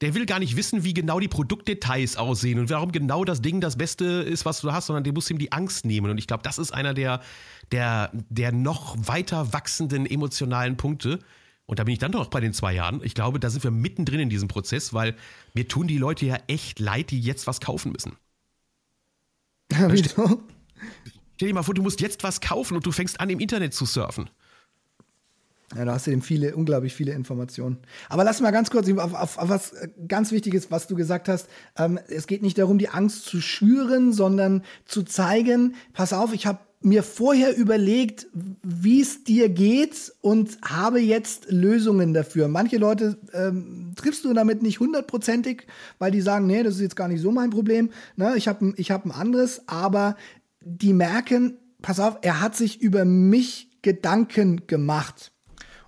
[0.00, 3.60] Der will gar nicht wissen, wie genau die Produktdetails aussehen und warum genau das Ding
[3.60, 6.10] das Beste ist, was du hast, sondern der muss ihm die Angst nehmen.
[6.10, 7.20] Und ich glaube, das ist einer der,
[7.70, 11.18] der, der noch weiter wachsenden emotionalen Punkte.
[11.66, 13.00] Und da bin ich dann doch bei den zwei Jahren.
[13.04, 15.14] Ich glaube, da sind wir mittendrin in diesem Prozess, weil
[15.52, 18.16] mir tun die Leute ja echt leid, die jetzt was kaufen müssen.
[20.16, 20.36] Ja?
[21.40, 23.72] Stell dir mal vor, du musst jetzt was kaufen und du fängst an, im Internet
[23.72, 24.28] zu surfen.
[25.74, 27.78] Ja, da hast du eben viele, unglaublich viele Informationen.
[28.10, 31.30] Aber lass mal ganz kurz auf, auf, auf was äh, ganz Wichtiges, was du gesagt
[31.30, 31.48] hast.
[31.78, 36.44] Ähm, es geht nicht darum, die Angst zu schüren, sondern zu zeigen, pass auf, ich
[36.44, 38.26] habe mir vorher überlegt,
[38.62, 42.48] wie es dir geht und habe jetzt Lösungen dafür.
[42.48, 45.66] Manche Leute ähm, triffst du damit nicht hundertprozentig,
[45.98, 47.90] weil die sagen, nee, das ist jetzt gar nicht so mein Problem.
[48.16, 50.16] Ne, ich habe ich hab ein anderes, aber
[50.62, 55.32] die merken, pass auf, er hat sich über mich Gedanken gemacht.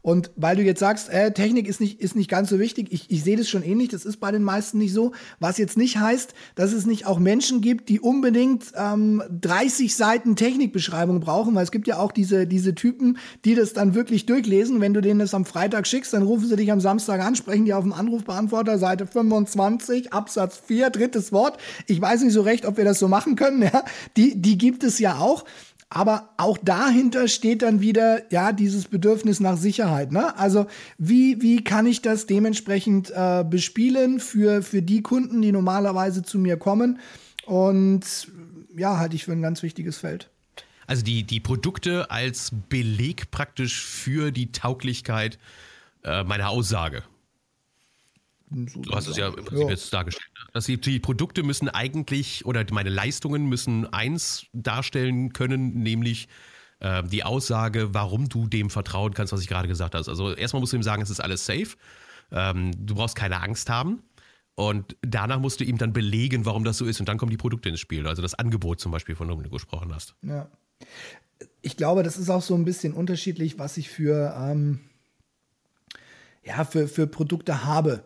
[0.02, 3.08] Und weil du jetzt sagst, äh, Technik ist nicht, ist nicht ganz so wichtig, ich,
[3.08, 5.12] ich sehe das schon ähnlich, das ist bei den meisten nicht so.
[5.38, 10.34] Was jetzt nicht heißt, dass es nicht auch Menschen gibt, die unbedingt ähm, 30 Seiten
[10.34, 14.80] Technikbeschreibung brauchen, weil es gibt ja auch diese, diese Typen, die das dann wirklich durchlesen.
[14.80, 17.64] Wenn du denen das am Freitag schickst, dann rufen sie dich am Samstag an, sprechen
[17.64, 21.58] die auf dem Anrufbeantworter, Seite 25, Absatz 4, drittes Wort.
[21.86, 23.62] Ich weiß nicht so recht, ob wir das so machen können.
[23.72, 23.84] Ja?
[24.16, 25.44] Die, die gibt es ja auch.
[25.94, 30.11] Aber auch dahinter steht dann wieder, ja, dieses Bedürfnis nach Sicherheit.
[30.11, 30.35] Ne?
[30.38, 36.22] Also wie, wie kann ich das dementsprechend äh, bespielen für, für die Kunden, die normalerweise
[36.22, 36.98] zu mir kommen?
[37.44, 38.07] Und
[38.74, 40.31] ja, halte ich für ein ganz wichtiges Feld.
[40.87, 45.38] Also die, die Produkte als Beleg praktisch für die Tauglichkeit
[46.05, 47.02] äh, meiner Aussage.
[48.68, 49.70] So du hast es ja im Prinzip ja.
[49.70, 50.30] jetzt dargestellt.
[50.38, 50.50] Ne?
[50.52, 56.28] Dass die, die, Produkte müssen eigentlich oder meine Leistungen müssen eins darstellen können, nämlich
[56.80, 60.06] äh, die Aussage, warum du dem vertrauen kannst, was ich gerade gesagt habe.
[60.06, 61.76] Also erstmal musst du ihm sagen, es ist alles safe.
[62.30, 64.02] Ähm, du brauchst keine Angst haben.
[64.54, 67.00] Und danach musst du ihm dann belegen, warum das so ist.
[67.00, 68.06] Und dann kommen die Produkte ins Spiel.
[68.06, 70.14] Also das Angebot zum Beispiel, von dem du gesprochen hast.
[70.22, 70.48] Ja.
[71.62, 74.80] Ich glaube, das ist auch so ein bisschen unterschiedlich, was ich für, ähm,
[76.44, 78.04] ja, für, für Produkte habe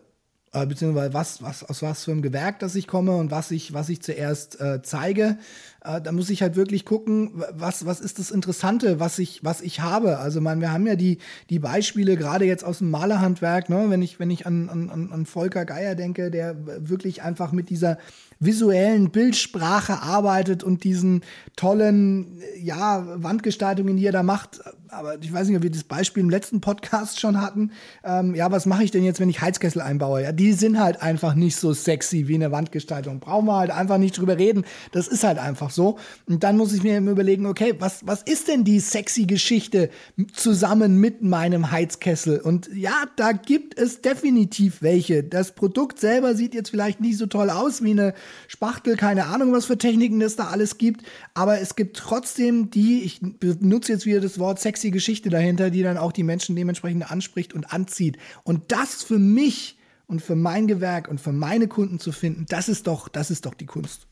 [0.53, 3.73] äh, beziehungsweise was, was, aus was für einem Gewerk das ich komme und was ich,
[3.73, 5.37] was ich zuerst äh, zeige.
[5.83, 9.61] Äh, da muss ich halt wirklich gucken, was, was ist das Interessante, was ich, was
[9.61, 10.19] ich habe.
[10.19, 11.17] Also man, wir haben ja die,
[11.49, 13.85] die Beispiele gerade jetzt aus dem Malerhandwerk, ne?
[13.89, 16.55] wenn ich, wenn ich an, an, an Volker Geier denke, der
[16.87, 17.97] wirklich einfach mit dieser
[18.39, 21.23] visuellen Bildsprache arbeitet und diesen
[21.55, 24.61] tollen, ja, Wandgestaltungen, die er da macht.
[24.89, 27.71] Aber ich weiß nicht, ob wir das Beispiel im letzten Podcast schon hatten.
[28.03, 30.23] Ähm, ja, was mache ich denn jetzt, wenn ich Heizkessel einbaue?
[30.23, 33.19] Ja, die sind halt einfach nicht so sexy wie eine Wandgestaltung.
[33.19, 34.65] Brauchen wir halt einfach nicht drüber reden.
[34.91, 35.97] Das ist halt einfach so.
[36.27, 39.89] Und dann muss ich mir überlegen, okay, was, was ist denn die sexy Geschichte
[40.33, 42.39] zusammen mit meinem Heizkessel?
[42.39, 45.23] Und ja, da gibt es definitiv welche.
[45.23, 48.13] Das Produkt selber sieht jetzt vielleicht nicht so toll aus wie eine
[48.47, 51.03] Spachtel, keine Ahnung, was für Techniken es da alles gibt.
[51.33, 55.83] Aber es gibt trotzdem die, ich benutze jetzt wieder das Wort sexy Geschichte dahinter, die
[55.83, 58.17] dann auch die Menschen dementsprechend anspricht und anzieht.
[58.43, 62.69] Und das für mich und für mein Gewerk und für meine Kunden zu finden, das
[62.69, 64.07] ist doch, das ist doch die Kunst.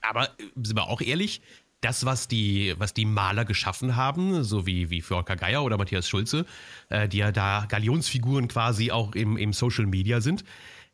[0.00, 1.42] Aber sind wir auch ehrlich,
[1.84, 6.08] das, was die, was die Maler geschaffen haben, so wie, wie Volker Geier oder Matthias
[6.08, 6.46] Schulze,
[6.88, 10.44] äh, die ja da Galionsfiguren quasi auch im, im Social Media sind,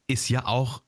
[0.09, 0.83] ist ja auch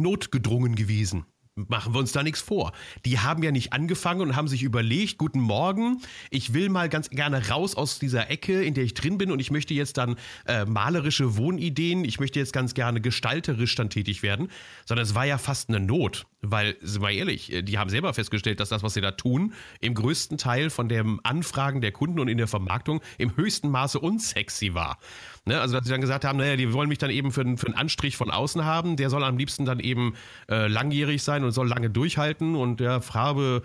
[0.00, 1.26] notgedrungen gewesen.
[1.56, 2.72] Machen wir uns da nichts vor.
[3.04, 7.10] Die haben ja nicht angefangen und haben sich überlegt, guten Morgen, ich will mal ganz
[7.10, 10.16] gerne raus aus dieser Ecke, in der ich drin bin und ich möchte jetzt dann
[10.46, 14.48] äh, malerische Wohnideen, ich möchte jetzt ganz gerne gestalterisch dann tätig werden,
[14.84, 18.12] sondern es war ja fast eine Not, weil, sind wir ehrlich, äh, die haben selber
[18.14, 22.20] festgestellt, dass das, was sie da tun, im größten Teil von dem Anfragen der Kunden
[22.20, 24.98] und in der Vermarktung im höchsten Maße unsexy war.
[25.44, 25.60] Ne?
[25.60, 27.76] Also, dass sie dann gesagt haben, naja, die wollen mich dann eben für, für einen
[27.76, 30.14] Anstrich von außen haben, der soll am liebsten dann eben
[30.48, 33.62] äh, langjährig sein und soll lange durchhalten und der Farbe,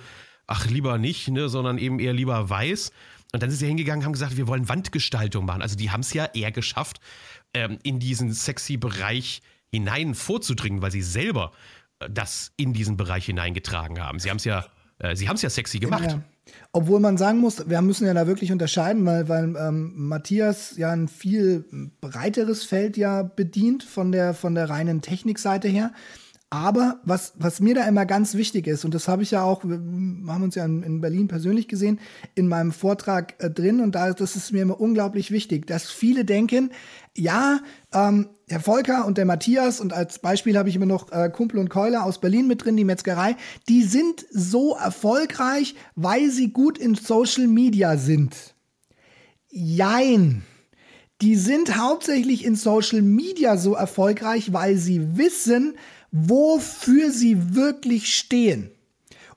[0.48, 2.92] ach, lieber nicht, ne, sondern eben eher lieber weiß.
[3.32, 5.62] Und dann sind sie hingegangen und haben gesagt, wir wollen Wandgestaltung machen.
[5.62, 7.00] Also die haben es ja eher geschafft,
[7.54, 11.52] ähm, in diesen sexy Bereich hinein vorzudringen, weil sie selber
[12.10, 14.20] das in diesen Bereich hineingetragen haben.
[14.20, 14.66] Sie haben es ja,
[15.00, 16.06] äh, sie haben es ja sexy gemacht.
[16.12, 16.22] Ja.
[16.72, 20.92] Obwohl man sagen muss, wir müssen ja da wirklich unterscheiden, weil, weil ähm, Matthias ja
[20.92, 21.66] ein viel
[22.02, 25.92] breiteres Feld ja bedient von der, von der reinen Technikseite her.
[26.52, 29.64] Aber was, was mir da immer ganz wichtig ist, und das habe ich ja auch,
[29.64, 29.78] wir
[30.34, 32.00] haben uns ja in, in Berlin persönlich gesehen,
[32.34, 36.26] in meinem Vortrag äh, drin, und da das ist mir immer unglaublich wichtig, dass viele
[36.26, 36.72] denken,
[37.16, 37.60] ja,
[37.94, 41.60] ähm, der Volker und der Matthias, und als Beispiel habe ich immer noch äh, Kumpel
[41.60, 43.36] und Keule aus Berlin mit drin, die Metzgerei,
[43.68, 48.56] die sind so erfolgreich, weil sie gut in Social Media sind.
[49.50, 50.44] Jein.
[51.22, 55.76] Die sind hauptsächlich in Social Media so erfolgreich, weil sie wissen,
[56.12, 58.72] wofür sie wirklich stehen.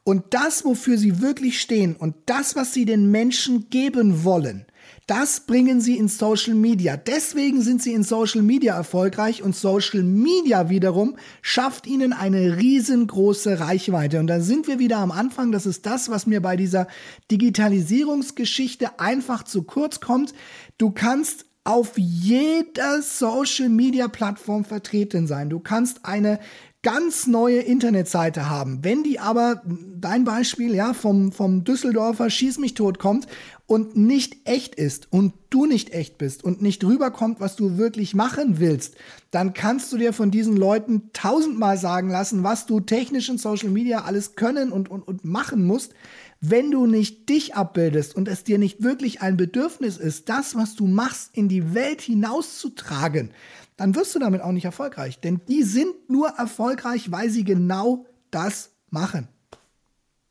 [0.05, 4.67] Und das, wofür sie wirklich stehen und das, was sie den Menschen geben wollen,
[5.09, 6.97] Das bringen sie in Social Media.
[6.97, 13.59] Deswegen sind sie in Social Media erfolgreich und Social Media wiederum schafft ihnen eine riesengroße
[13.59, 14.21] Reichweite.
[14.21, 15.51] Und da sind wir wieder am Anfang.
[15.51, 16.87] Das ist das, was mir bei dieser
[17.33, 20.35] Digitalisierungsgeschichte einfach zu kurz kommt.
[20.79, 25.51] Du kannst auf jeder Social Media Plattform vertreten sein.
[25.51, 26.39] Du kannst eine
[26.83, 28.81] ganz neue Internetseite haben.
[28.83, 33.29] Wenn die aber, dein Beispiel, ja, vom, vom Düsseldorfer Schieß mich tot kommt
[33.67, 38.15] und nicht echt ist und du nicht echt bist und nicht rüberkommt, was du wirklich
[38.15, 38.97] machen willst,
[39.31, 43.71] dann kannst du dir von diesen Leuten tausendmal sagen lassen, was du technisch in Social
[43.71, 45.95] Media alles können und, und, und machen musst.
[46.41, 50.75] Wenn du nicht dich abbildest und es dir nicht wirklich ein Bedürfnis ist, das, was
[50.75, 53.31] du machst, in die Welt hinauszutragen,
[53.77, 55.21] dann wirst du damit auch nicht erfolgreich.
[55.21, 59.29] Denn die sind nur erfolgreich, weil sie genau das machen.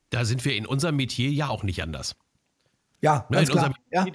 [0.09, 2.15] Da sind wir in unserem Metier ja auch nicht anders.
[3.01, 3.73] Ja, ne, ganz in klar.
[3.91, 4.05] ja.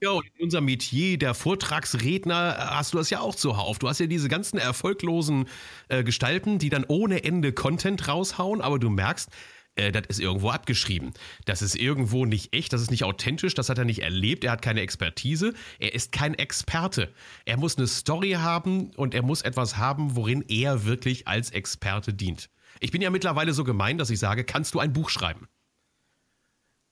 [0.00, 3.80] Ja, und in unserem Metier der Vortragsredner hast du das ja auch zuhauf.
[3.80, 5.48] Du hast ja diese ganzen erfolglosen
[5.88, 9.28] äh, Gestalten, die dann ohne Ende Content raushauen, aber du merkst,
[9.74, 11.12] äh, das ist irgendwo abgeschrieben.
[11.46, 14.52] Das ist irgendwo nicht echt, das ist nicht authentisch, das hat er nicht erlebt, er
[14.52, 17.12] hat keine Expertise, er ist kein Experte.
[17.44, 22.14] Er muss eine Story haben und er muss etwas haben, worin er wirklich als Experte
[22.14, 22.50] dient.
[22.78, 25.48] Ich bin ja mittlerweile so gemein, dass ich sage, kannst du ein Buch schreiben?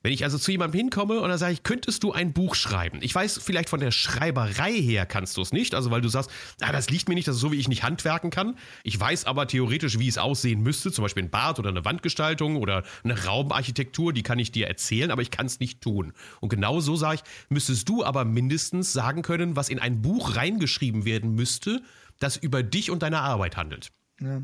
[0.07, 3.01] Wenn ich also zu jemandem hinkomme und dann sage ich, könntest du ein Buch schreiben?
[3.03, 6.31] Ich weiß, vielleicht von der Schreiberei her kannst du es nicht, also weil du sagst,
[6.61, 8.57] ah, das liegt mir nicht, das ist so, wie ich nicht handwerken kann.
[8.85, 12.55] Ich weiß aber theoretisch, wie es aussehen müsste, zum Beispiel ein Bad oder eine Wandgestaltung
[12.55, 16.13] oder eine Raumarchitektur, die kann ich dir erzählen, aber ich kann es nicht tun.
[16.41, 20.37] Und genau so sage ich, müsstest du aber mindestens sagen können, was in ein Buch
[20.37, 21.83] reingeschrieben werden müsste,
[22.21, 23.91] das über dich und deine Arbeit handelt.
[24.21, 24.41] Ja.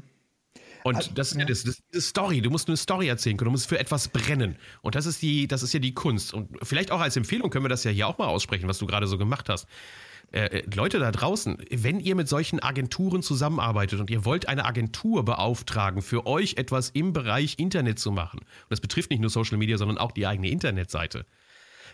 [0.85, 2.41] Und also, das ist ja, das, das, diese Story.
[2.41, 4.57] Du musst eine Story erzählen können, du musst für etwas brennen.
[4.81, 6.35] Und das ist die, das ist ja die Kunst.
[6.35, 8.87] Und vielleicht auch als Empfehlung können wir das ja hier auch mal aussprechen, was du
[8.87, 9.67] gerade so gemacht hast.
[10.33, 14.65] Äh, äh, Leute da draußen, wenn ihr mit solchen Agenturen zusammenarbeitet und ihr wollt eine
[14.65, 19.31] Agentur beauftragen, für euch etwas im Bereich Internet zu machen, und das betrifft nicht nur
[19.31, 21.27] Social Media, sondern auch die eigene Internetseite,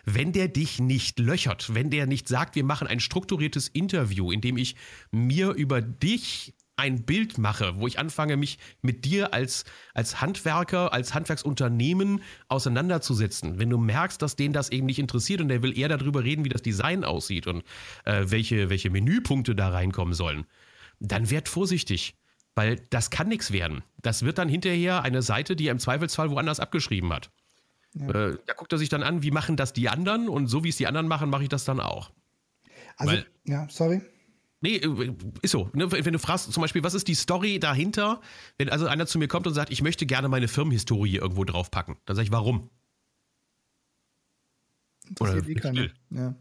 [0.05, 4.41] wenn der dich nicht löchert, wenn der nicht sagt, wir machen ein strukturiertes Interview, in
[4.41, 4.77] dem ich
[5.11, 9.65] mir über dich ein Bild mache, wo ich anfange, mich mit dir als,
[9.95, 13.59] als Handwerker, als Handwerksunternehmen auseinanderzusetzen.
[13.59, 16.45] Wenn du merkst, dass den das eben nicht interessiert und der will eher darüber reden,
[16.45, 17.65] wie das Design aussieht und
[18.05, 20.47] äh, welche, welche Menüpunkte da reinkommen sollen,
[21.01, 22.15] dann werd vorsichtig.
[22.55, 23.85] Weil das kann nichts werden.
[24.03, 27.31] Das wird dann hinterher eine Seite, die er im Zweifelsfall woanders abgeschrieben hat.
[27.95, 28.09] Ja.
[28.09, 30.69] Äh, da guckt er sich dann an, wie machen das die anderen und so wie
[30.69, 32.11] es die anderen machen, mache ich das dann auch.
[32.97, 34.01] Also, Weil, ja, sorry.
[34.61, 35.71] Nee, äh, ist so.
[35.73, 35.91] Ne?
[35.93, 38.21] Wenn du fragst, zum Beispiel, was ist die Story dahinter,
[38.57, 41.97] wenn also einer zu mir kommt und sagt, ich möchte gerne meine Firmenhistorie irgendwo draufpacken,
[42.07, 42.71] dann sage ich, warum?
[45.21, 46.35] Oder eh ja.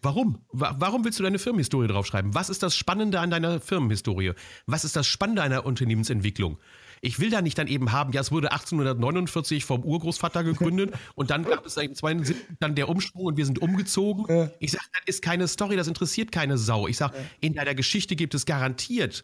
[0.00, 0.38] Warum?
[0.52, 2.34] Warum willst du deine Firmenhistorie draufschreiben?
[2.34, 4.32] Was ist das Spannende an deiner Firmenhistorie?
[4.66, 6.58] Was ist das Spannende an der Unternehmensentwicklung?
[7.00, 11.30] Ich will da nicht dann eben haben, ja, es wurde 1849 vom Urgroßvater gegründet und
[11.30, 14.26] dann gab es 72 dann der Umsprung und wir sind umgezogen.
[14.28, 14.50] Ja.
[14.58, 16.88] Ich sage, das ist keine Story, das interessiert keine Sau.
[16.88, 17.24] Ich sage, ja.
[17.40, 19.22] in deiner Geschichte gibt es garantiert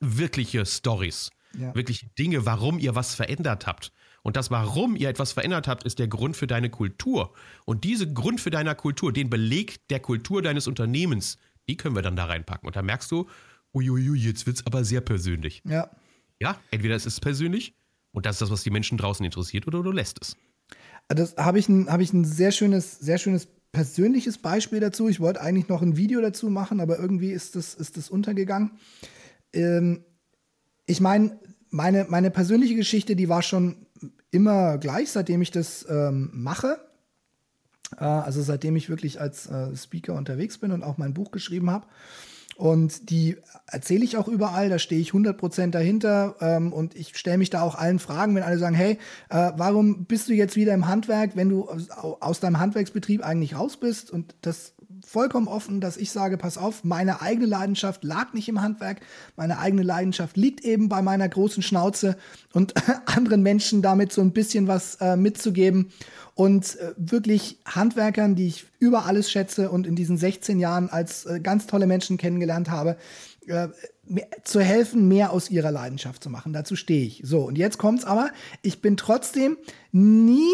[0.00, 1.74] wirkliche Stories, ja.
[1.74, 3.92] wirkliche Dinge, warum ihr was verändert habt.
[4.22, 7.32] Und das, warum ihr etwas verändert habt, ist der Grund für deine Kultur.
[7.64, 12.02] Und diese Grund für deine Kultur, den Beleg der Kultur deines Unternehmens, die können wir
[12.02, 12.66] dann da reinpacken.
[12.66, 13.28] Und da merkst du,
[13.74, 15.62] uiuiui, jetzt wird es aber sehr persönlich.
[15.64, 15.90] Ja.
[16.40, 17.74] Ja, entweder es ist persönlich
[18.12, 20.36] und das ist das, was die Menschen draußen interessiert, oder du lässt es.
[21.08, 25.08] Das habe ich ein, hab ich ein sehr schönes, sehr schönes persönliches Beispiel dazu.
[25.08, 28.72] Ich wollte eigentlich noch ein Video dazu machen, aber irgendwie ist das, ist das untergegangen.
[29.52, 30.04] Ähm,
[30.86, 31.38] ich meine,
[31.70, 33.86] meine, meine persönliche Geschichte, die war schon
[34.30, 36.78] immer gleich, seitdem ich das ähm, mache.
[37.96, 41.70] Äh, also seitdem ich wirklich als äh, Speaker unterwegs bin und auch mein Buch geschrieben
[41.70, 41.86] habe.
[42.58, 43.36] Und die
[43.68, 47.62] erzähle ich auch überall, da stehe ich 100% dahinter ähm, und ich stelle mich da
[47.62, 48.98] auch allen Fragen, wenn alle sagen, hey,
[49.30, 53.56] äh, warum bist du jetzt wieder im Handwerk, wenn du aus, aus deinem Handwerksbetrieb eigentlich
[53.56, 54.10] raus bist?
[54.10, 54.74] Und das
[55.06, 59.00] vollkommen offen, dass ich sage, pass auf, meine eigene Leidenschaft lag nicht im Handwerk,
[59.36, 62.16] meine eigene Leidenschaft liegt eben bei meiner großen Schnauze
[62.52, 62.74] und
[63.06, 65.90] anderen Menschen damit so ein bisschen was äh, mitzugeben
[66.34, 71.26] und äh, wirklich Handwerkern, die ich über alles schätze und in diesen 16 Jahren als
[71.26, 72.96] äh, ganz tolle Menschen kennengelernt habe,
[73.46, 73.68] äh,
[74.44, 76.52] zu helfen, mehr aus ihrer Leidenschaft zu machen.
[76.52, 77.20] Dazu stehe ich.
[77.24, 78.30] So, und jetzt kommt's aber,
[78.62, 79.58] ich bin trotzdem
[79.92, 80.48] nie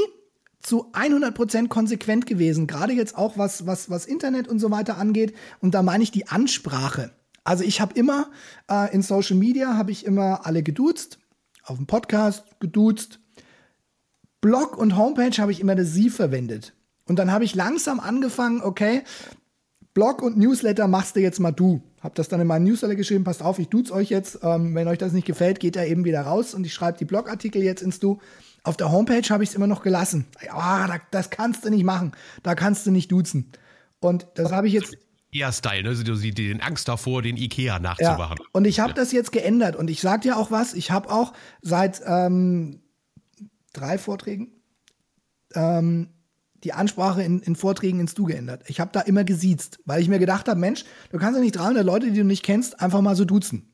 [0.65, 5.35] zu 100% konsequent gewesen, gerade jetzt auch was, was, was Internet und so weiter angeht.
[5.61, 7.11] Und da meine ich die Ansprache.
[7.45, 8.31] Also ich habe immer
[8.71, 11.19] äh, in Social Media, habe ich immer alle geduzt,
[11.65, 13.21] auf dem Podcast geduzt,
[14.41, 16.75] Blog und Homepage habe ich immer das Sie verwendet.
[17.07, 19.03] Und dann habe ich langsam angefangen, okay,
[19.95, 21.81] Blog und Newsletter machst du jetzt mal du.
[22.01, 24.41] Hab das dann in meinen Newsletter geschrieben, passt auf, ich duze euch jetzt.
[24.43, 27.05] Ähm, wenn euch das nicht gefällt, geht er eben wieder raus und ich schreibe die
[27.05, 28.21] Blogartikel jetzt ins Du.
[28.65, 30.27] Auf der Homepage habe ich es immer noch gelassen.
[30.45, 32.13] Ja, das kannst du nicht machen.
[32.43, 33.53] Da kannst du nicht duzen.
[34.01, 34.97] Und das habe ich jetzt.
[35.33, 35.89] Ikea-Style, ne?
[35.91, 38.37] Also die, den Angst davor, den Ikea nachzumachen.
[38.39, 39.77] Ja, und ich habe das jetzt geändert.
[39.77, 42.81] Und ich sag dir auch was, ich habe auch seit ähm,
[43.73, 44.53] drei Vorträgen
[45.55, 46.09] ähm,
[46.65, 48.63] die Ansprache in, in, Vorträgen ins Du geändert.
[48.67, 51.57] Ich habe da immer gesiezt, weil ich mir gedacht habe, Mensch, du kannst ja nicht
[51.57, 53.71] 300 Leute, die du nicht kennst, einfach mal so duzen.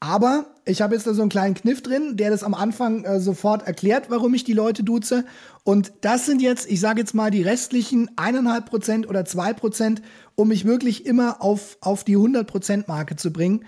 [0.00, 3.20] Aber ich habe jetzt da so einen kleinen Kniff drin, der das am Anfang äh,
[3.20, 5.24] sofort erklärt, warum ich die Leute duze.
[5.62, 10.02] Und das sind jetzt, ich sage jetzt mal, die restlichen eineinhalb Prozent oder zwei Prozent,
[10.34, 13.64] um mich wirklich immer auf, auf die 100 Prozent Marke zu bringen.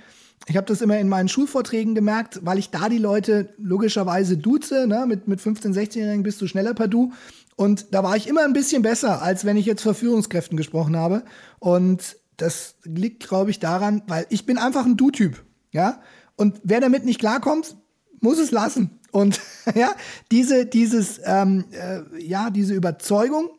[0.46, 4.86] Ich habe das immer in meinen Schulvorträgen gemerkt, weil ich da die Leute logischerweise duze.
[4.86, 5.06] Ne?
[5.06, 7.12] Mit, mit 15-, 16-Jährigen bist du schneller per Du.
[7.56, 10.96] Und da war ich immer ein bisschen besser, als wenn ich jetzt vor Führungskräften gesprochen
[10.96, 11.24] habe.
[11.60, 15.44] Und das liegt, glaube ich, daran, weil ich bin einfach ein Du-Typ.
[15.70, 16.00] Ja,
[16.36, 17.76] und wer damit nicht klarkommt,
[18.20, 19.00] muss es lassen.
[19.12, 19.40] Und
[19.74, 19.94] ja,
[20.30, 23.50] diese, dieses, ähm, äh, ja, diese Überzeugung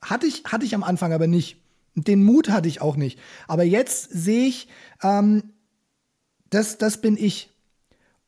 [0.00, 1.56] hatte ich, hatte ich am Anfang aber nicht.
[1.94, 3.18] Den Mut hatte ich auch nicht.
[3.48, 4.68] Aber jetzt sehe ich,
[5.02, 5.52] ähm,
[6.50, 7.50] das, das bin ich.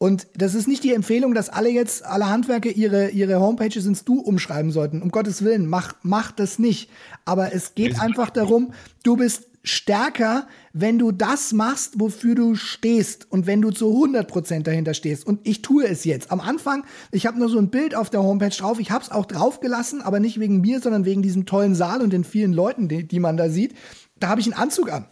[0.05, 4.05] Und das ist nicht die Empfehlung, dass alle jetzt, alle Handwerker ihre, ihre Homepages ins
[4.05, 5.01] Du umschreiben sollten.
[5.01, 6.91] Um Gottes Willen, mach, mach das nicht.
[7.25, 13.33] Aber es geht einfach darum, du bist stärker, wenn du das machst, wofür du stehst
[13.33, 15.27] und wenn du zu 100% dahinter stehst.
[15.27, 16.31] Und ich tue es jetzt.
[16.31, 18.79] Am Anfang, ich habe nur so ein Bild auf der Homepage drauf.
[18.81, 22.13] Ich habe es auch draufgelassen, aber nicht wegen mir, sondern wegen diesem tollen Saal und
[22.13, 23.75] den vielen Leuten, die, die man da sieht.
[24.21, 25.07] Da habe ich einen Anzug an.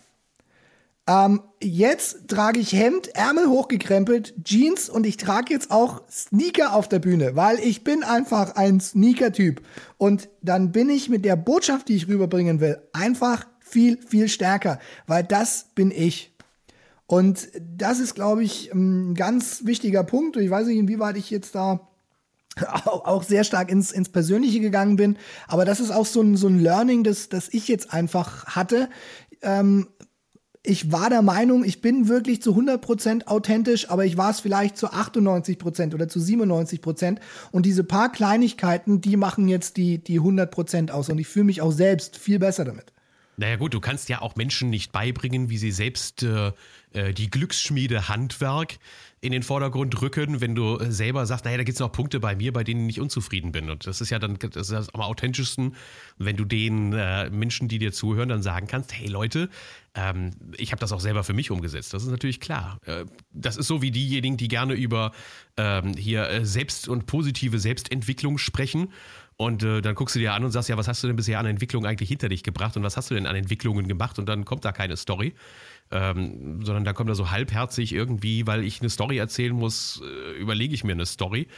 [1.09, 6.89] Ähm, jetzt trage ich Hemd, Ärmel hochgekrempelt, Jeans und ich trage jetzt auch Sneaker auf
[6.89, 9.63] der Bühne, weil ich bin einfach ein Sneaker-Typ.
[9.99, 14.79] Und dann bin ich mit der Botschaft, die ich rüberbringen will, einfach viel, viel stärker,
[15.07, 16.33] weil das bin ich.
[17.07, 20.37] Und das ist, glaube ich, ein ganz wichtiger Punkt.
[20.37, 21.81] Ich weiß nicht, inwieweit ich jetzt da
[22.85, 25.19] auch sehr stark ins, ins Persönliche gegangen bin.
[25.49, 28.89] Aber das ist auch so ein, so ein Learning, das, das ich jetzt einfach hatte.
[29.43, 29.89] Ähm,
[30.65, 34.77] ich war der Meinung, ich bin wirklich zu 100% authentisch, aber ich war es vielleicht
[34.77, 37.19] zu 98% oder zu 97%.
[37.51, 41.09] Und diese paar Kleinigkeiten, die machen jetzt die, die 100% aus.
[41.09, 42.93] Und ich fühle mich auch selbst viel besser damit.
[43.37, 46.53] Naja gut, du kannst ja auch Menschen nicht beibringen, wie sie selbst äh,
[46.93, 48.79] äh die Glücksschmiede Handwerk
[49.23, 52.19] in den Vordergrund rücken, wenn du äh, selber sagst, naja, da gibt es noch Punkte
[52.19, 53.71] bei mir, bei denen ich unzufrieden bin.
[53.71, 55.77] Und das ist ja dann das, ist am authentischsten,
[56.19, 59.49] wenn du den äh, Menschen, die dir zuhören, dann sagen kannst, hey Leute,
[59.95, 61.95] ähm, ich habe das auch selber für mich umgesetzt.
[61.95, 62.79] Das ist natürlich klar.
[62.85, 65.13] Äh, das ist so wie diejenigen, die gerne über
[65.57, 68.89] ähm, hier äh, Selbst- und positive Selbstentwicklung sprechen
[69.37, 71.39] und äh, dann guckst du dir an und sagst, ja, was hast du denn bisher
[71.39, 74.19] an Entwicklung eigentlich hinter dich gebracht und was hast du denn an Entwicklungen gemacht?
[74.19, 75.35] Und dann kommt da keine Story,
[75.93, 80.39] ähm, sondern da kommt da so halbherzig irgendwie, weil ich eine Story erzählen muss, äh,
[80.39, 81.49] überlege ich mir eine Story.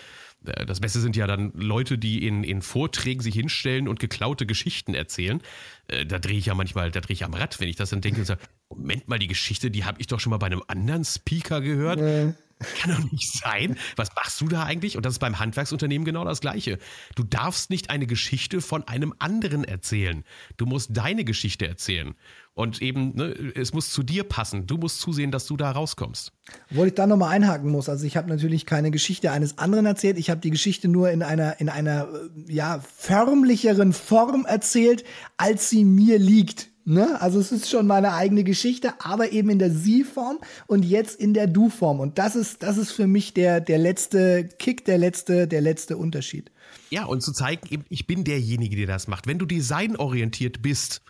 [0.45, 4.47] Äh, das Beste sind ja dann Leute, die in, in Vorträgen sich hinstellen und geklaute
[4.47, 5.41] Geschichten erzählen.
[5.89, 8.01] Äh, da drehe ich ja manchmal, da drehe ich am Rad, wenn ich das dann
[8.01, 10.63] denke und sage, Moment mal, die Geschichte, die habe ich doch schon mal bei einem
[10.67, 12.01] anderen Speaker gehört.
[12.01, 12.35] Nee.
[12.79, 13.77] Kann doch nicht sein.
[13.97, 14.97] Was machst du da eigentlich?
[14.97, 16.79] Und das ist beim Handwerksunternehmen genau das Gleiche.
[17.15, 20.25] Du darfst nicht eine Geschichte von einem anderen erzählen.
[20.57, 22.15] Du musst deine Geschichte erzählen.
[22.55, 24.67] Und eben, ne, es muss zu dir passen.
[24.67, 26.33] Du musst zusehen, dass du da rauskommst.
[26.71, 27.89] Obwohl ich da nochmal einhaken muss.
[27.89, 30.19] Also ich habe natürlich keine Geschichte eines anderen erzählt.
[30.19, 32.09] Ich habe die Geschichte nur in einer, in einer
[32.47, 35.05] ja, förmlicheren Form erzählt,
[35.37, 36.71] als sie mir liegt.
[36.87, 37.21] Ne?
[37.21, 41.33] Also es ist schon meine eigene Geschichte, aber eben in der Sie-Form und jetzt in
[41.33, 42.01] der Du-Form.
[42.01, 45.97] Und das ist, das ist für mich der, der letzte Kick, der letzte, der letzte
[45.97, 46.51] Unterschied.
[46.91, 49.27] Ja, und zu zeigen, ich bin derjenige, der das macht.
[49.27, 51.03] Wenn du designorientiert bist,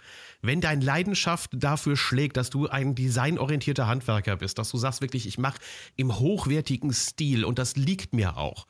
[0.42, 5.26] wenn deine Leidenschaft dafür schlägt, dass du ein designorientierter Handwerker bist, dass du sagst wirklich,
[5.26, 5.58] ich mache
[5.96, 8.66] im hochwertigen Stil und das liegt mir auch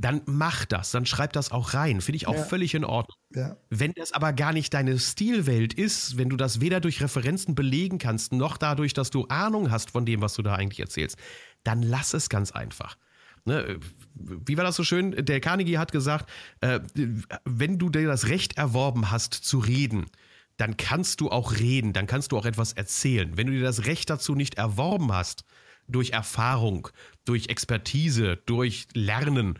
[0.00, 2.00] dann mach das, dann schreib das auch rein.
[2.00, 2.42] Finde ich auch ja.
[2.42, 3.16] völlig in Ordnung.
[3.34, 3.56] Ja.
[3.68, 7.98] Wenn das aber gar nicht deine Stilwelt ist, wenn du das weder durch Referenzen belegen
[7.98, 11.16] kannst, noch dadurch, dass du Ahnung hast von dem, was du da eigentlich erzählst,
[11.64, 12.96] dann lass es ganz einfach.
[13.44, 13.78] Ne?
[14.14, 15.12] Wie war das so schön?
[15.24, 16.30] Der Carnegie hat gesagt,
[16.60, 16.80] äh,
[17.44, 20.06] wenn du dir das Recht erworben hast zu reden,
[20.56, 23.36] dann kannst du auch reden, dann kannst du auch etwas erzählen.
[23.36, 25.44] Wenn du dir das Recht dazu nicht erworben hast,
[25.88, 26.88] durch Erfahrung,
[27.24, 29.58] durch Expertise, durch Lernen,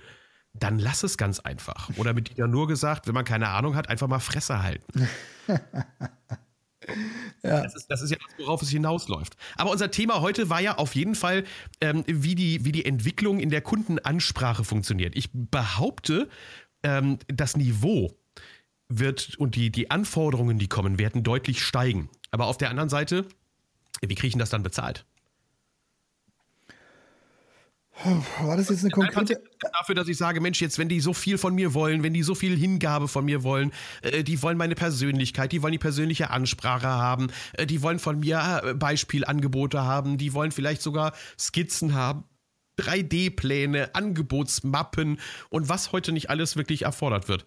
[0.52, 1.90] dann lass es ganz einfach.
[1.96, 5.08] Oder mit dir nur gesagt, wenn man keine Ahnung hat, einfach mal Fresse halten.
[7.42, 7.62] ja.
[7.62, 9.36] das, ist, das ist ja das, worauf es hinausläuft.
[9.56, 11.44] Aber unser Thema heute war ja auf jeden Fall,
[11.80, 15.16] ähm, wie, die, wie die Entwicklung in der Kundenansprache funktioniert.
[15.16, 16.28] Ich behaupte,
[16.82, 18.16] ähm, das Niveau
[18.88, 22.10] wird und die, die Anforderungen, die kommen, werden deutlich steigen.
[22.32, 23.26] Aber auf der anderen Seite,
[24.00, 25.04] wie kriege ich das dann bezahlt?
[28.04, 29.42] War das jetzt eine konkrete.
[29.72, 32.22] Dafür, dass ich sage, Mensch, jetzt, wenn die so viel von mir wollen, wenn die
[32.22, 33.72] so viel Hingabe von mir wollen,
[34.02, 38.20] äh, die wollen meine Persönlichkeit, die wollen die persönliche Ansprache haben, äh, die wollen von
[38.20, 42.24] mir äh, Beispielangebote haben, die wollen vielleicht sogar Skizzen haben.
[42.78, 45.18] 3D-Pläne, Angebotsmappen
[45.50, 47.44] und was heute nicht alles wirklich erfordert wird.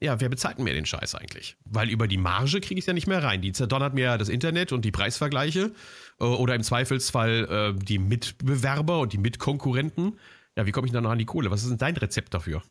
[0.00, 1.56] Ja, wer bezahlt mir den Scheiß eigentlich?
[1.64, 3.40] Weil über die Marge kriege ich es ja nicht mehr rein.
[3.40, 5.72] Die zerdonnert mir das Internet und die Preisvergleiche
[6.20, 10.18] äh, oder im Zweifelsfall äh, die Mitbewerber und die Mitkonkurrenten.
[10.56, 11.50] Ja, wie komme ich dann noch an die Kohle?
[11.50, 12.62] Was ist denn dein Rezept dafür?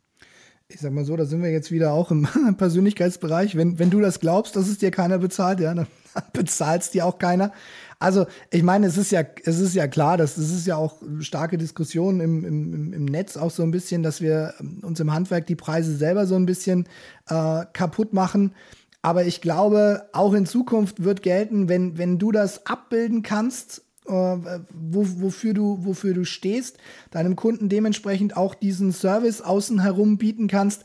[0.67, 2.27] Ich sag mal so, da sind wir jetzt wieder auch im
[2.57, 3.55] Persönlichkeitsbereich.
[3.55, 5.87] Wenn, wenn du das glaubst, dass es dir keiner bezahlt, ja, dann
[6.33, 7.53] bezahlt es dir auch keiner.
[7.99, 11.01] Also, ich meine, es ist ja, es ist ja klar, dass es ist ja auch
[11.19, 15.47] starke Diskussion im, im, im Netz auch so ein bisschen, dass wir uns im Handwerk
[15.47, 16.87] die Preise selber so ein bisschen
[17.29, 18.53] äh, kaputt machen.
[19.01, 24.11] Aber ich glaube, auch in Zukunft wird gelten, wenn, wenn du das abbilden kannst, äh,
[24.11, 26.77] wo, wofür, du, wofür du stehst,
[27.11, 30.83] deinem Kunden dementsprechend auch diesen Service außen herum bieten kannst,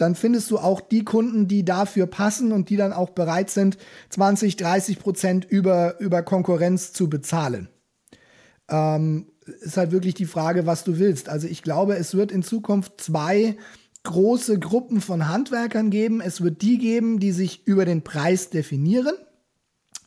[0.00, 3.76] dann findest du auch die Kunden, die dafür passen und die dann auch bereit sind,
[4.10, 7.68] 20, 30 Prozent über, über Konkurrenz zu bezahlen.
[8.68, 9.26] Ähm,
[9.60, 11.28] ist halt wirklich die Frage, was du willst.
[11.28, 13.56] Also ich glaube, es wird in Zukunft zwei
[14.04, 16.20] große Gruppen von Handwerkern geben.
[16.20, 19.14] Es wird die geben, die sich über den Preis definieren,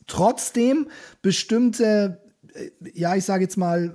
[0.06, 0.88] trotzdem
[1.22, 2.20] bestimmte,
[2.54, 3.94] äh, ja, ich sage jetzt mal,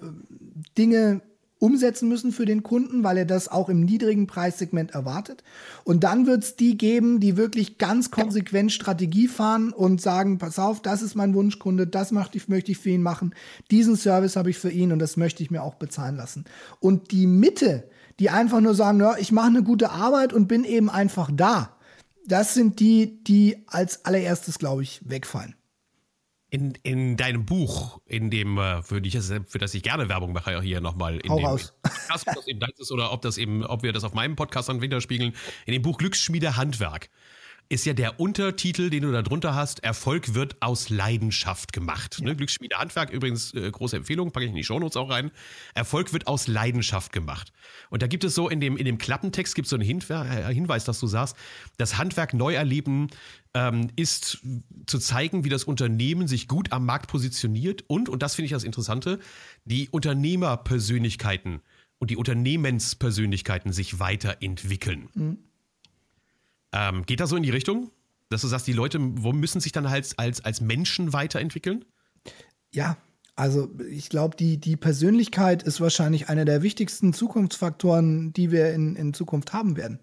[0.77, 1.21] Dinge
[1.59, 5.43] umsetzen müssen für den Kunden, weil er das auch im niedrigen Preissegment erwartet.
[5.83, 10.57] Und dann wird es die geben, die wirklich ganz konsequent Strategie fahren und sagen, pass
[10.57, 13.35] auf, das ist mein Wunschkunde, das möchte ich, für ihn machen,
[13.71, 16.45] diesen Service habe ich für ihn und das möchte ich mir auch bezahlen lassen.
[16.79, 17.89] Und die Mitte,
[18.19, 21.75] die einfach nur sagen, ja, ich mache eine gute Arbeit und bin eben einfach da,
[22.25, 25.55] das sind die, die als allererstes, glaube ich, wegfallen
[26.49, 30.61] in, in deinem Buch, in dem, äh, für, dich, für das ich gerne Werbung mache,
[30.61, 31.73] hier nochmal in Hau dem raus.
[31.83, 34.35] Podcast, ob das eben deins ist oder ob das eben, ob wir das auf meinem
[34.35, 35.35] Podcast dann widerspiegeln,
[35.65, 37.09] in dem Buch Glücksschmiede Handwerk
[37.69, 42.17] ist ja der Untertitel, den du da drunter hast, Erfolg wird aus Leidenschaft gemacht.
[42.19, 42.25] Ja.
[42.25, 42.35] Ne?
[42.35, 45.29] Glücksschmiede Handwerk, übrigens äh, große Empfehlung, packe ich in die Shownotes auch rein.
[45.75, 47.53] Erfolg wird aus Leidenschaft gemacht.
[47.91, 50.53] Und da gibt es so, in dem, in dem Klappentext gibt es so einen äh,
[50.53, 51.37] Hinweis, dass du sagst,
[51.77, 53.09] das Handwerk neu erleben
[53.53, 54.39] ähm, ist
[54.87, 58.51] zu zeigen, wie das Unternehmen sich gut am Markt positioniert und, und das finde ich
[58.51, 59.19] das Interessante,
[59.65, 61.61] die Unternehmerpersönlichkeiten
[61.99, 65.09] und die Unternehmenspersönlichkeiten sich weiterentwickeln.
[65.13, 65.37] Mhm.
[66.71, 67.91] Ähm, geht das so in die Richtung,
[68.29, 71.85] dass du sagst, die Leute müssen sich dann halt als, als Menschen weiterentwickeln?
[72.71, 72.97] Ja,
[73.35, 78.95] also ich glaube, die, die Persönlichkeit ist wahrscheinlich einer der wichtigsten Zukunftsfaktoren, die wir in,
[78.95, 79.99] in Zukunft haben werden.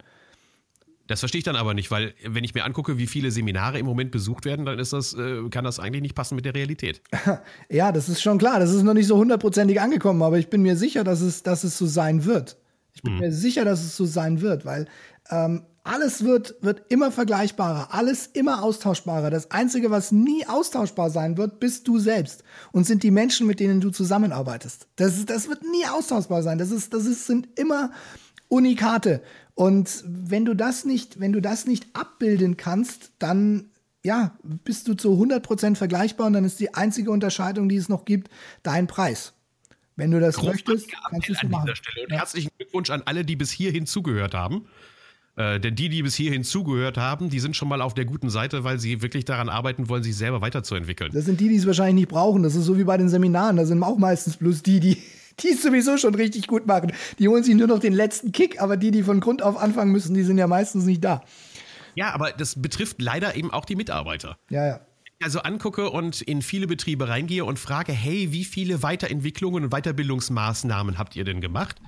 [1.06, 3.86] Das verstehe ich dann aber nicht, weil wenn ich mir angucke, wie viele Seminare im
[3.86, 7.02] Moment besucht werden, dann ist das, äh, kann das eigentlich nicht passen mit der Realität.
[7.68, 8.58] Ja, das ist schon klar.
[8.58, 11.62] Das ist noch nicht so hundertprozentig angekommen, aber ich bin mir sicher, dass es, dass
[11.62, 12.56] es so sein wird.
[12.94, 13.20] Ich bin hm.
[13.20, 14.86] mir sicher, dass es so sein wird, weil
[15.30, 19.30] ähm, alles wird, wird immer vergleichbarer, alles immer austauschbarer.
[19.30, 23.60] Das Einzige, was nie austauschbar sein wird, bist du selbst und sind die Menschen, mit
[23.60, 24.88] denen du zusammenarbeitest.
[24.96, 26.58] Das, das wird nie austauschbar sein.
[26.58, 27.92] Das, ist, das ist, sind immer
[28.48, 29.22] Unikate.
[29.54, 33.70] Und wenn du das nicht, wenn du das nicht abbilden kannst, dann
[34.02, 38.04] ja, bist du zu 100% vergleichbar und dann ist die einzige Unterscheidung, die es noch
[38.04, 38.30] gibt,
[38.62, 39.32] dein Preis.
[39.96, 41.70] Wenn du das möchtest, kannst du es machen.
[41.70, 42.18] Und ja.
[42.18, 44.68] herzlichen Glückwunsch an alle, die bis hierhin zugehört haben.
[45.36, 48.30] Äh, denn die, die bis hierhin zugehört haben, die sind schon mal auf der guten
[48.30, 51.12] Seite, weil sie wirklich daran arbeiten wollen, sich selber weiterzuentwickeln.
[51.12, 52.42] Das sind die, die es wahrscheinlich nicht brauchen.
[52.42, 53.56] Das ist so wie bei den Seminaren.
[53.56, 55.02] Da sind auch meistens bloß die, die
[55.40, 56.92] die es sowieso schon richtig gut machen.
[57.18, 59.92] Die holen sich nur noch den letzten Kick, aber die, die von Grund auf anfangen
[59.92, 61.22] müssen, die sind ja meistens nicht da.
[61.94, 64.38] Ja, aber das betrifft leider eben auch die Mitarbeiter.
[64.50, 64.80] Ja, ja
[65.22, 70.98] also angucke und in viele Betriebe reingehe und frage, hey, wie viele Weiterentwicklungen und Weiterbildungsmaßnahmen
[70.98, 71.80] habt ihr denn gemacht?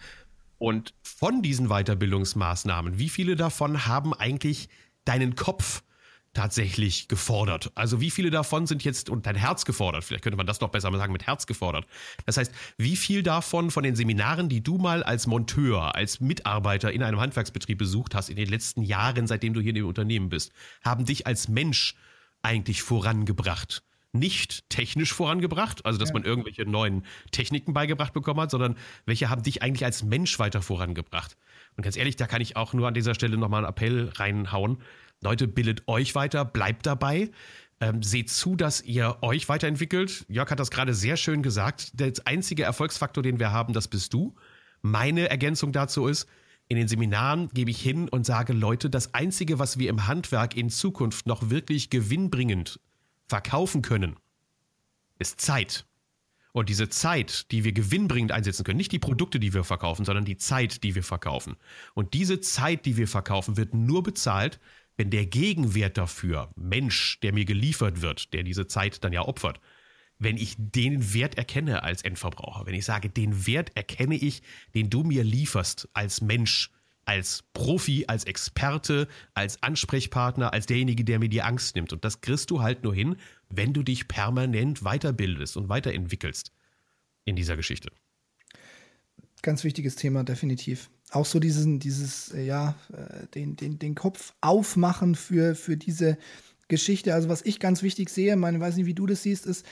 [0.59, 4.69] Und von diesen Weiterbildungsmaßnahmen, wie viele davon haben eigentlich
[5.05, 5.83] deinen Kopf
[6.35, 7.73] tatsächlich gefordert?
[7.75, 10.05] Also wie viele davon sind jetzt und dein Herz gefordert?
[10.05, 11.87] Vielleicht könnte man das noch besser sagen mit Herz gefordert.
[12.27, 16.93] Das heißt, wie viel davon von den Seminaren, die du mal als Monteur, als Mitarbeiter
[16.93, 20.29] in einem Handwerksbetrieb besucht hast in den letzten Jahren, seitdem du hier in dem Unternehmen
[20.29, 20.53] bist,
[20.85, 21.95] haben dich als Mensch
[22.43, 23.83] eigentlich vorangebracht?
[24.13, 26.15] Nicht technisch vorangebracht, also dass ja.
[26.15, 30.63] man irgendwelche neuen Techniken beigebracht bekommen hat, sondern welche haben dich eigentlich als Mensch weiter
[30.63, 31.37] vorangebracht?
[31.77, 34.79] Und ganz ehrlich, da kann ich auch nur an dieser Stelle nochmal einen Appell reinhauen.
[35.21, 37.31] Leute, bildet euch weiter, bleibt dabei.
[37.81, 40.25] Ähm, seht zu, dass ihr euch weiterentwickelt.
[40.29, 41.91] Jörg hat das gerade sehr schön gesagt.
[42.01, 44.35] Der einzige Erfolgsfaktor, den wir haben, das bist du.
[44.83, 46.27] Meine Ergänzung dazu ist,
[46.71, 50.55] In den Seminaren gebe ich hin und sage, Leute, das Einzige, was wir im Handwerk
[50.55, 52.79] in Zukunft noch wirklich gewinnbringend
[53.29, 54.16] verkaufen können,
[55.18, 55.85] ist Zeit.
[56.53, 60.24] Und diese Zeit, die wir gewinnbringend einsetzen können, nicht die Produkte, die wir verkaufen, sondern
[60.24, 61.57] die Zeit, die wir verkaufen.
[61.95, 64.59] Und diese Zeit, die wir verkaufen, wird nur bezahlt,
[64.97, 69.61] wenn der Gegenwert dafür, Mensch, der mir geliefert wird, der diese Zeit dann ja opfert,
[70.18, 74.43] wenn ich den Wert erkenne als Endverbraucher, wenn ich sage, den Wert erkenne ich,
[74.74, 76.72] den du mir lieferst als Mensch,
[77.09, 81.91] als Profi, als Experte, als Ansprechpartner, als derjenige, der mir die Angst nimmt.
[81.95, 83.17] Und das kriegst du halt nur hin,
[83.49, 86.53] wenn du dich permanent weiterbildest und weiterentwickelst
[87.25, 87.91] in dieser Geschichte.
[89.41, 90.91] Ganz wichtiges Thema, definitiv.
[91.11, 96.19] Auch so diesen, dieses, äh, ja, äh, den, den, den Kopf aufmachen für, für diese
[96.69, 97.15] Geschichte.
[97.15, 99.65] Also, was ich ganz wichtig sehe, ich weiß nicht, wie du das siehst, ist,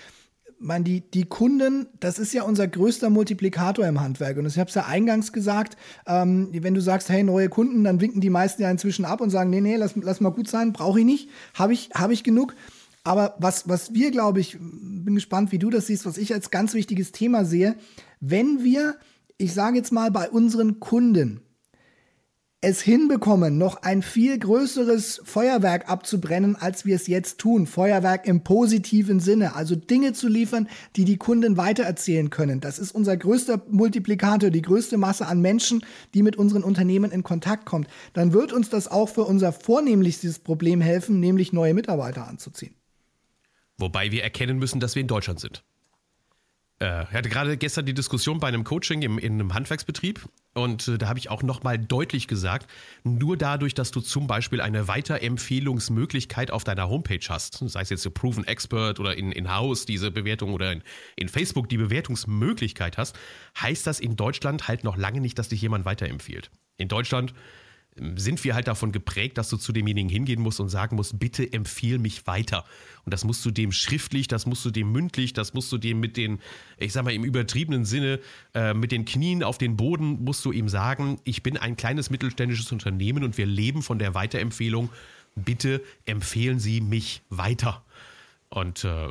[0.58, 4.36] man, die, die Kunden, das ist ja unser größter Multiplikator im Handwerk.
[4.38, 5.76] Und ich habe es ja eingangs gesagt,
[6.06, 9.30] ähm, wenn du sagst, hey, neue Kunden, dann winken die meisten ja inzwischen ab und
[9.30, 12.24] sagen, nee, nee, lass, lass mal gut sein, brauche ich nicht, habe ich, hab ich
[12.24, 12.54] genug.
[13.04, 16.50] Aber was, was wir, glaube ich, bin gespannt, wie du das siehst, was ich als
[16.50, 17.76] ganz wichtiges Thema sehe,
[18.20, 18.96] wenn wir,
[19.38, 21.40] ich sage jetzt mal, bei unseren Kunden
[22.62, 27.66] es hinbekommen, noch ein viel größeres Feuerwerk abzubrennen, als wir es jetzt tun.
[27.66, 32.60] Feuerwerk im positiven Sinne, also Dinge zu liefern, die die Kunden weitererzählen können.
[32.60, 35.84] Das ist unser größter Multiplikator, die größte Masse an Menschen,
[36.14, 37.88] die mit unseren Unternehmen in Kontakt kommt.
[38.14, 42.74] Dann wird uns das auch für unser vornehmlichstes Problem helfen, nämlich neue Mitarbeiter anzuziehen.
[43.78, 45.62] Wobei wir erkennen müssen, dass wir in Deutschland sind.
[46.80, 50.98] Äh, ich hatte gerade gestern die Diskussion bei einem Coaching in einem Handwerksbetrieb und äh,
[50.98, 52.70] da habe ich auch nochmal deutlich gesagt,
[53.04, 58.14] nur dadurch, dass du zum Beispiel eine Weiterempfehlungsmöglichkeit auf deiner Homepage hast, sei es jetzt
[58.14, 60.82] Proven Expert oder in, in House diese Bewertung oder in,
[61.16, 63.18] in Facebook die Bewertungsmöglichkeit hast,
[63.60, 66.50] heißt das in Deutschland halt noch lange nicht, dass dich jemand weiterempfiehlt.
[66.78, 67.34] In Deutschland
[68.16, 71.50] sind wir halt davon geprägt, dass du zu demjenigen hingehen musst und sagen musst, bitte
[71.52, 72.64] empfiehl mich weiter.
[73.04, 76.00] Und das musst du dem schriftlich, das musst du dem mündlich, das musst du dem
[76.00, 76.40] mit den,
[76.78, 78.20] ich sag mal im übertriebenen Sinne,
[78.54, 82.10] äh, mit den Knien auf den Boden, musst du ihm sagen, ich bin ein kleines
[82.10, 84.90] mittelständisches Unternehmen und wir leben von der Weiterempfehlung.
[85.34, 87.82] Bitte empfehlen Sie mich weiter.
[88.48, 89.08] Und äh,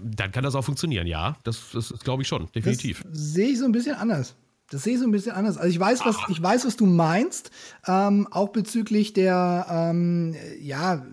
[0.00, 1.36] dann kann das auch funktionieren, ja.
[1.44, 3.02] Das, das glaube ich schon, definitiv.
[3.02, 4.36] Das sehe ich so ein bisschen anders.
[4.70, 5.56] Das sehe ich so ein bisschen anders.
[5.56, 7.50] Also ich weiß, was, ich weiß, was du meinst,
[7.86, 11.06] ähm, auch bezüglich der, ähm, ja,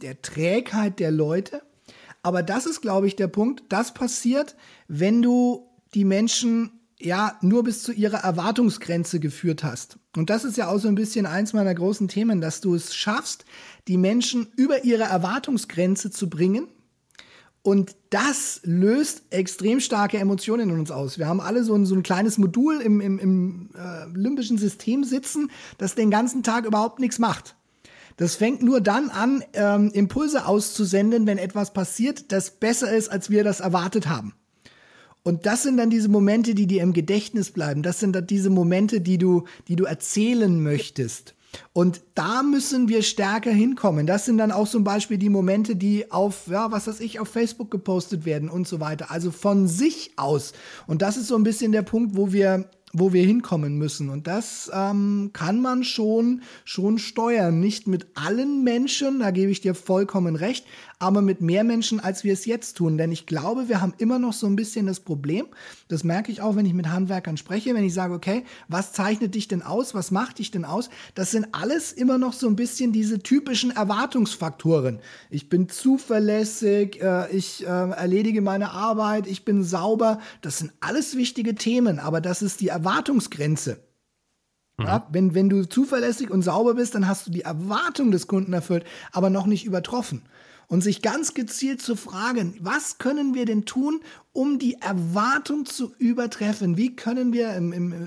[0.00, 1.62] der Trägheit der Leute.
[2.22, 3.64] Aber das ist, glaube ich, der Punkt.
[3.68, 4.56] Das passiert,
[4.88, 9.98] wenn du die Menschen ja nur bis zu ihrer Erwartungsgrenze geführt hast.
[10.16, 12.94] Und das ist ja auch so ein bisschen eins meiner großen Themen, dass du es
[12.94, 13.44] schaffst,
[13.88, 16.68] die Menschen über ihre Erwartungsgrenze zu bringen
[17.64, 21.18] und das löst extrem starke Emotionen in uns aus.
[21.18, 25.02] Wir haben alle so ein, so ein kleines Modul im, im, im äh, limbischen System
[25.02, 27.56] sitzen, das den ganzen Tag überhaupt nichts macht.
[28.18, 33.30] Das fängt nur dann an, ähm, Impulse auszusenden, wenn etwas passiert, das besser ist, als
[33.30, 34.34] wir das erwartet haben.
[35.22, 37.82] Und das sind dann diese Momente, die dir im Gedächtnis bleiben.
[37.82, 41.33] Das sind dann diese Momente, die du, die du erzählen möchtest.
[41.72, 44.06] Und da müssen wir stärker hinkommen.
[44.06, 47.28] Das sind dann auch zum Beispiel die Momente, die auf, ja, was weiß ich, auf
[47.28, 49.10] Facebook gepostet werden und so weiter.
[49.10, 50.52] Also von sich aus.
[50.86, 54.08] Und das ist so ein bisschen der Punkt, wo wir wo wir hinkommen müssen.
[54.08, 57.58] Und das ähm, kann man schon, schon steuern.
[57.58, 60.64] Nicht mit allen Menschen, da gebe ich dir vollkommen recht,
[61.04, 62.96] aber mit mehr Menschen, als wir es jetzt tun.
[62.96, 65.46] Denn ich glaube, wir haben immer noch so ein bisschen das Problem,
[65.88, 69.34] das merke ich auch, wenn ich mit Handwerkern spreche, wenn ich sage, okay, was zeichnet
[69.34, 70.88] dich denn aus, was macht dich denn aus?
[71.14, 74.98] Das sind alles immer noch so ein bisschen diese typischen Erwartungsfaktoren.
[75.28, 80.20] Ich bin zuverlässig, äh, ich äh, erledige meine Arbeit, ich bin sauber.
[80.40, 83.76] Das sind alles wichtige Themen, aber das ist die Erwartungsgrenze.
[84.80, 85.02] Ja, mhm.
[85.14, 88.84] wenn, wenn du zuverlässig und sauber bist, dann hast du die Erwartung des Kunden erfüllt,
[89.12, 90.22] aber noch nicht übertroffen
[90.68, 94.00] und sich ganz gezielt zu fragen, was können wir denn tun,
[94.32, 96.76] um die Erwartung zu übertreffen?
[96.76, 98.06] Wie können wir im, im äh,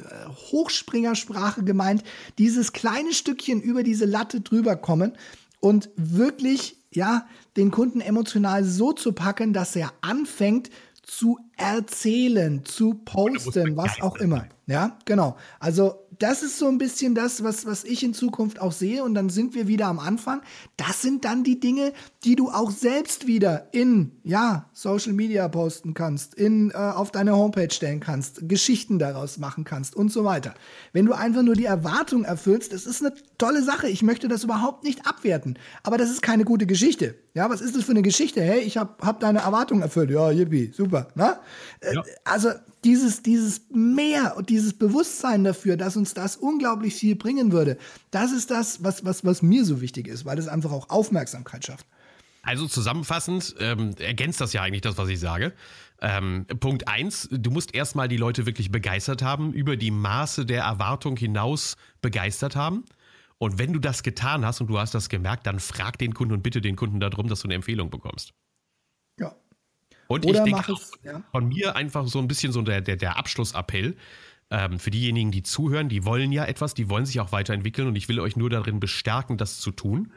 [0.51, 2.03] Hochspringersprache gemeint
[2.37, 5.13] dieses kleine Stückchen über diese Latte drüber kommen
[5.59, 10.69] und wirklich ja den Kunden emotional so zu packen, dass er anfängt
[11.07, 14.45] zu erzählen, zu posten, was auch immer.
[14.67, 15.37] Ja, genau.
[15.59, 19.03] Also das ist so ein bisschen das, was, was ich in Zukunft auch sehe.
[19.03, 20.41] Und dann sind wir wieder am Anfang.
[20.75, 21.93] Das sind dann die Dinge,
[22.27, 27.37] die du auch selbst wieder in, ja, Social Media posten kannst, in, äh, auf deine
[27.37, 30.53] Homepage stellen kannst, Geschichten daraus machen kannst und so weiter.
[30.91, 33.87] Wenn du einfach nur die Erwartung erfüllst, das ist eine tolle Sache.
[33.87, 35.57] Ich möchte das überhaupt nicht abwerten.
[35.83, 37.15] Aber das ist keine gute Geschichte.
[37.33, 38.41] Ja, was ist das für eine Geschichte?
[38.41, 40.09] Hey, ich habe hab deine Erwartung erfüllt.
[40.09, 41.07] Ja, yippie, super.
[41.13, 41.39] Na?
[41.79, 42.03] Äh, ja.
[42.25, 42.49] Also
[42.83, 47.77] dieses, dieses Mehr und dieses Bewusstsein dafür, dass uns uns das unglaublich viel bringen würde.
[48.11, 51.65] Das ist das, was, was, was mir so wichtig ist, weil es einfach auch Aufmerksamkeit
[51.65, 51.85] schafft.
[52.47, 55.51] Also zusammenfassend ähm, ergänzt das ja eigentlich das, was ich sage.
[55.99, 60.63] Ähm, Punkt eins: du musst erstmal die Leute wirklich begeistert haben, über die Maße der
[60.63, 62.85] Erwartung hinaus begeistert haben.
[63.37, 66.35] Und wenn du das getan hast und du hast das gemerkt, dann frag den Kunden
[66.35, 68.33] und bitte den Kunden darum, dass du eine Empfehlung bekommst.
[69.19, 69.35] Ja.
[70.07, 70.73] Und Oder ich denke
[71.03, 71.21] ja.
[71.33, 73.97] von mir einfach so ein bisschen so der, der, der Abschlussappell.
[74.49, 77.97] Ähm, für diejenigen, die zuhören, die wollen ja etwas, die wollen sich auch weiterentwickeln und
[77.97, 80.13] ich will euch nur darin bestärken, das zu tun.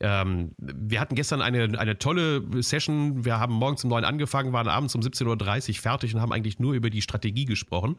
[0.00, 3.24] Ähm, wir hatten gestern eine, eine tolle Session.
[3.24, 6.58] Wir haben morgens um neun angefangen, waren abends um 17.30 Uhr fertig und haben eigentlich
[6.58, 7.96] nur über die Strategie gesprochen.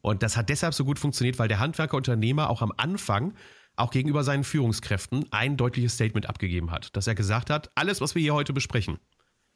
[0.00, 3.34] Und das hat deshalb so gut funktioniert, weil der Handwerker-Unternehmer auch am Anfang
[3.76, 8.14] auch gegenüber seinen Führungskräften ein deutliches Statement abgegeben hat, dass er gesagt hat, alles, was
[8.14, 8.98] wir hier heute besprechen,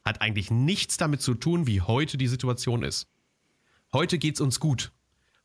[0.04, 3.08] hat eigentlich nichts damit zu tun, wie heute die Situation ist.
[3.92, 4.92] Heute geht's uns gut.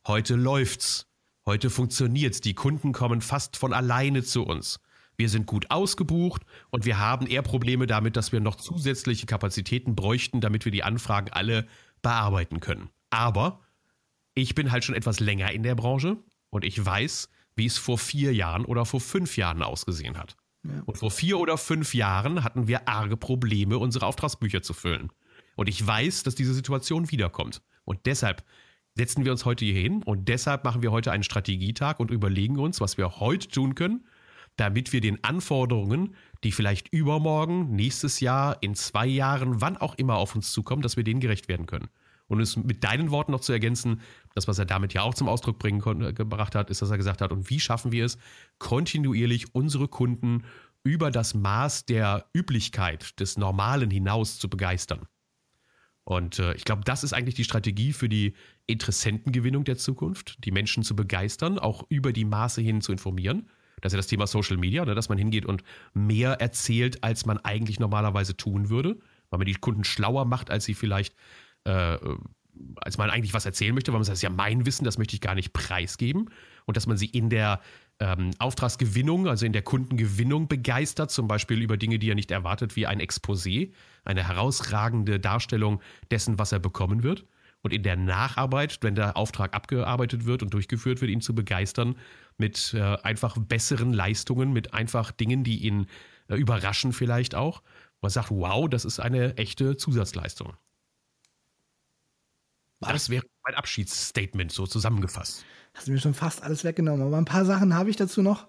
[0.06, 1.06] Heute läuft's.
[1.46, 2.40] Heute funktioniert's.
[2.40, 4.80] Die Kunden kommen fast von alleine zu uns.
[5.22, 9.94] Wir sind gut ausgebucht und wir haben eher Probleme damit, dass wir noch zusätzliche Kapazitäten
[9.94, 11.68] bräuchten, damit wir die Anfragen alle
[12.02, 12.90] bearbeiten können.
[13.10, 13.60] Aber
[14.34, 16.16] ich bin halt schon etwas länger in der Branche
[16.50, 20.36] und ich weiß, wie es vor vier Jahren oder vor fünf Jahren ausgesehen hat.
[20.64, 20.82] Ja.
[20.86, 25.12] Und vor vier oder fünf Jahren hatten wir arge Probleme, unsere Auftragsbücher zu füllen.
[25.54, 27.62] Und ich weiß, dass diese Situation wiederkommt.
[27.84, 28.44] Und deshalb
[28.96, 32.58] setzen wir uns heute hier hin und deshalb machen wir heute einen Strategietag und überlegen
[32.58, 34.04] uns, was wir heute tun können,
[34.56, 40.16] damit wir den Anforderungen, die vielleicht übermorgen, nächstes Jahr, in zwei Jahren, wann auch immer
[40.16, 41.88] auf uns zukommen, dass wir denen gerecht werden können.
[42.28, 44.00] Und es mit deinen Worten noch zu ergänzen,
[44.34, 46.96] das, was er damit ja auch zum Ausdruck bringen äh, gebracht hat, ist, dass er
[46.96, 48.16] gesagt hat, und wie schaffen wir es,
[48.58, 50.44] kontinuierlich unsere Kunden
[50.84, 55.06] über das Maß der Üblichkeit des Normalen hinaus zu begeistern.
[56.04, 58.34] Und äh, ich glaube, das ist eigentlich die Strategie für die
[58.66, 63.48] Interessentengewinnung der Zukunft, die Menschen zu begeistern, auch über die Maße hin zu informieren.
[63.82, 65.62] Das ist ja das Thema Social Media, ne, dass man hingeht und
[65.92, 70.64] mehr erzählt, als man eigentlich normalerweise tun würde, weil man die Kunden schlauer macht, als
[70.64, 71.14] sie vielleicht
[71.64, 71.98] äh,
[72.76, 74.98] als man eigentlich was erzählen möchte, weil man sagt, das ist ja mein Wissen, das
[74.98, 76.30] möchte ich gar nicht preisgeben.
[76.64, 77.60] Und dass man sie in der
[77.98, 82.76] ähm, Auftragsgewinnung, also in der Kundengewinnung begeistert, zum Beispiel über Dinge, die er nicht erwartet,
[82.76, 83.72] wie ein Exposé,
[84.04, 85.80] eine herausragende Darstellung
[86.10, 87.24] dessen, was er bekommen wird.
[87.62, 91.96] Und in der Nacharbeit, wenn der Auftrag abgearbeitet wird und durchgeführt wird, ihn zu begeistern
[92.36, 95.86] mit äh, einfach besseren Leistungen, mit einfach Dingen, die ihn
[96.28, 97.62] äh, überraschen vielleicht auch.
[98.00, 100.56] Man sagt, wow, das ist eine echte Zusatzleistung.
[102.80, 105.44] Das wäre mein Abschiedsstatement so zusammengefasst.
[105.74, 108.48] Hast du mir schon fast alles weggenommen, aber ein paar Sachen habe ich dazu noch.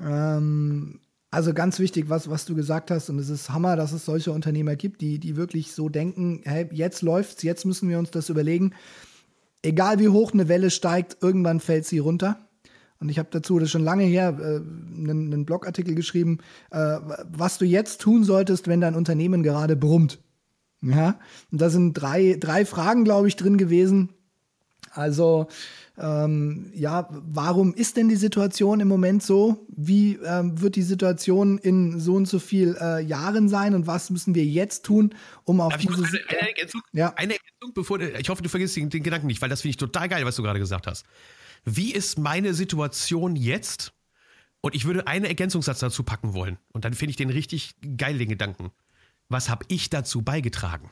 [0.00, 1.00] Ähm,
[1.30, 4.32] also ganz wichtig, was, was du gesagt hast, und es ist Hammer, dass es solche
[4.32, 8.28] Unternehmer gibt, die, die wirklich so denken, hey, jetzt läuft's, jetzt müssen wir uns das
[8.28, 8.72] überlegen.
[9.62, 12.38] Egal wie hoch eine Welle steigt, irgendwann fällt sie runter.
[12.98, 16.38] Und ich habe dazu, das ist schon lange her, äh, einen, einen Blogartikel geschrieben,
[16.70, 16.98] äh,
[17.30, 20.18] was du jetzt tun solltest, wenn dein Unternehmen gerade brummt.
[20.82, 21.18] Ja,
[21.52, 24.10] und da sind drei, drei Fragen, glaube ich, drin gewesen.
[24.92, 25.46] Also,
[25.98, 29.66] ähm, ja, warum ist denn die Situation im Moment so?
[29.68, 34.10] Wie ähm, wird die Situation in so und so viel äh, Jahren sein und was
[34.10, 35.14] müssen wir jetzt tun,
[35.44, 37.12] um auf diese eine, eine, Ergänzung, ja.
[37.16, 39.76] eine Ergänzung, bevor ich hoffe, du vergisst den, den Gedanken nicht, weil das finde ich
[39.76, 41.04] total geil, was du gerade gesagt hast.
[41.64, 43.92] Wie ist meine Situation jetzt?
[44.62, 46.58] Und ich würde einen Ergänzungssatz dazu packen wollen.
[46.72, 48.70] Und dann finde ich den richtig geil, den Gedanken
[49.30, 50.90] was habe ich dazu beigetragen?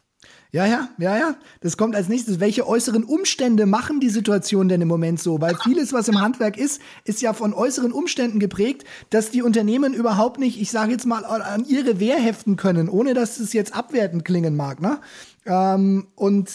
[0.51, 1.37] Ja, ja, ja, ja.
[1.61, 2.41] Das kommt als nächstes.
[2.41, 5.41] Welche äußeren Umstände machen die Situation denn im Moment so?
[5.43, 9.93] Weil vieles, was im Handwerk ist, ist ja von äußeren Umständen geprägt, dass die Unternehmen
[9.93, 13.75] überhaupt nicht, ich sage jetzt mal, an ihre Wehr heften können, ohne dass es jetzt
[13.77, 15.01] abwertend klingen mag, ne?
[15.45, 16.51] Ähm, und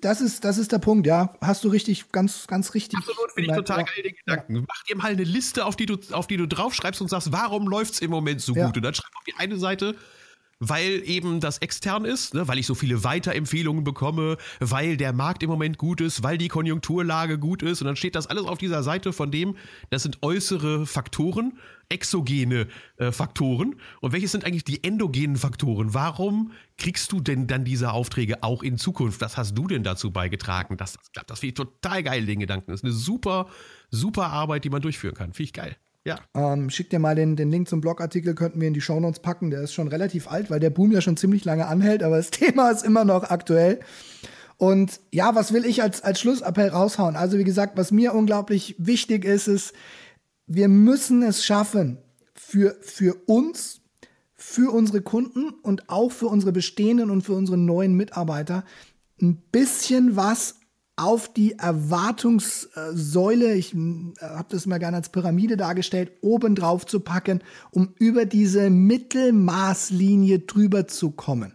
[0.00, 1.34] das ist, das ist der Punkt, ja.
[1.40, 2.98] Hast du richtig, ganz, ganz richtig.
[2.98, 4.54] Absolut, finde ich total geil, den Gedanken.
[4.56, 4.62] Ja.
[4.68, 7.66] Mach dir mal eine Liste, auf die du, auf die du draufschreibst und sagst, warum
[7.66, 8.66] läuft es im Moment so ja.
[8.66, 8.76] gut?
[8.76, 9.96] Und dann schreib auf die eine Seite,
[10.64, 15.42] weil eben das extern ist, ne, weil ich so viele Weiterempfehlungen bekomme, weil der Markt
[15.42, 18.58] im Moment gut ist, weil die Konjunkturlage gut ist und dann steht das alles auf
[18.58, 19.56] dieser Seite von dem,
[19.90, 21.58] das sind äußere Faktoren,
[21.88, 25.94] exogene äh, Faktoren und welche sind eigentlich die endogenen Faktoren?
[25.94, 29.20] Warum kriegst du denn dann diese Aufträge auch in Zukunft?
[29.20, 30.76] Was hast du denn dazu beigetragen?
[30.76, 32.70] Das, das, das finde ich total geil, den Gedanken.
[32.70, 33.48] Das ist eine super,
[33.90, 35.32] super Arbeit, die man durchführen kann.
[35.32, 35.76] Finde ich geil.
[36.04, 36.18] Ja.
[36.34, 39.50] Ähm, schick dir mal den, den Link zum Blogartikel, könnten wir in die Shownotes packen.
[39.50, 42.30] Der ist schon relativ alt, weil der Boom ja schon ziemlich lange anhält, aber das
[42.32, 43.80] Thema ist immer noch aktuell.
[44.56, 47.16] Und ja, was will ich als, als Schlussappell raushauen?
[47.16, 49.72] Also, wie gesagt, was mir unglaublich wichtig ist, ist,
[50.46, 51.98] wir müssen es schaffen,
[52.34, 53.80] für, für uns,
[54.34, 58.64] für unsere Kunden und auch für unsere bestehenden und für unsere neuen Mitarbeiter
[59.20, 60.56] ein bisschen was
[61.02, 67.00] auf die Erwartungssäule, ich äh, habe das mal gerne als Pyramide dargestellt, oben drauf zu
[67.00, 67.40] packen,
[67.70, 71.54] um über diese Mittelmaßlinie drüber zu kommen.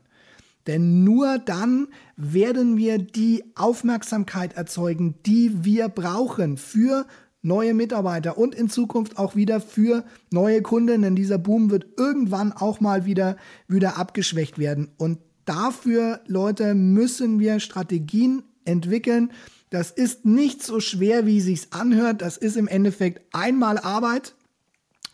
[0.68, 1.88] Denn nur dann
[2.18, 7.08] werden wir die Aufmerksamkeit erzeugen, die wir brauchen für
[7.42, 12.52] neue Mitarbeiter und in Zukunft auch wieder für neue Kunden, denn dieser Boom wird irgendwann
[12.52, 13.38] auch mal wieder,
[13.70, 14.90] wieder abgeschwächt werden.
[14.98, 19.32] Und dafür, Leute, müssen wir Strategien entwickeln.
[19.70, 22.22] Das ist nicht so schwer, wie es sich anhört.
[22.22, 24.36] Das ist im Endeffekt einmal Arbeit.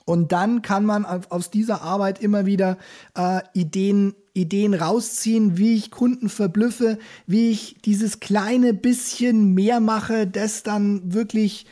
[0.06, 2.78] Und dann kann man aus dieser Arbeit immer wieder
[3.18, 10.28] äh, Ideen, Ideen rausziehen, wie ich Kunden verblüffe, wie ich dieses kleine bisschen mehr mache,
[10.28, 11.66] das dann wirklich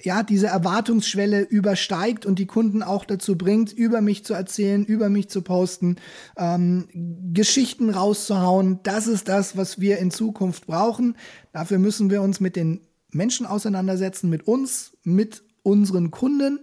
[0.00, 5.08] ja, diese Erwartungsschwelle übersteigt und die Kunden auch dazu bringt, über mich zu erzählen, über
[5.08, 5.96] mich zu posten,
[6.36, 6.88] ähm,
[7.32, 8.78] Geschichten rauszuhauen.
[8.84, 11.16] Das ist das, was wir in Zukunft brauchen.
[11.52, 12.80] Dafür müssen wir uns mit den
[13.10, 16.60] Menschen auseinandersetzen, mit uns, mit unseren Kunden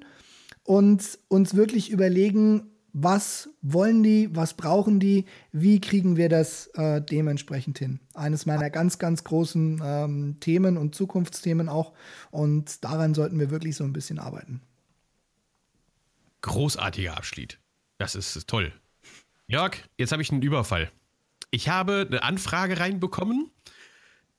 [0.63, 7.01] und uns wirklich überlegen, was wollen die, was brauchen die, wie kriegen wir das äh,
[7.01, 7.99] dementsprechend hin.
[8.13, 11.91] Eines meiner ganz, ganz großen ähm, Themen und Zukunftsthemen auch.
[12.31, 14.61] Und daran sollten wir wirklich so ein bisschen arbeiten.
[16.39, 17.59] Großartiger Abschied.
[17.97, 18.71] Das ist, ist toll.
[19.47, 20.89] Jörg, jetzt habe ich einen Überfall.
[21.51, 23.51] Ich habe eine Anfrage reinbekommen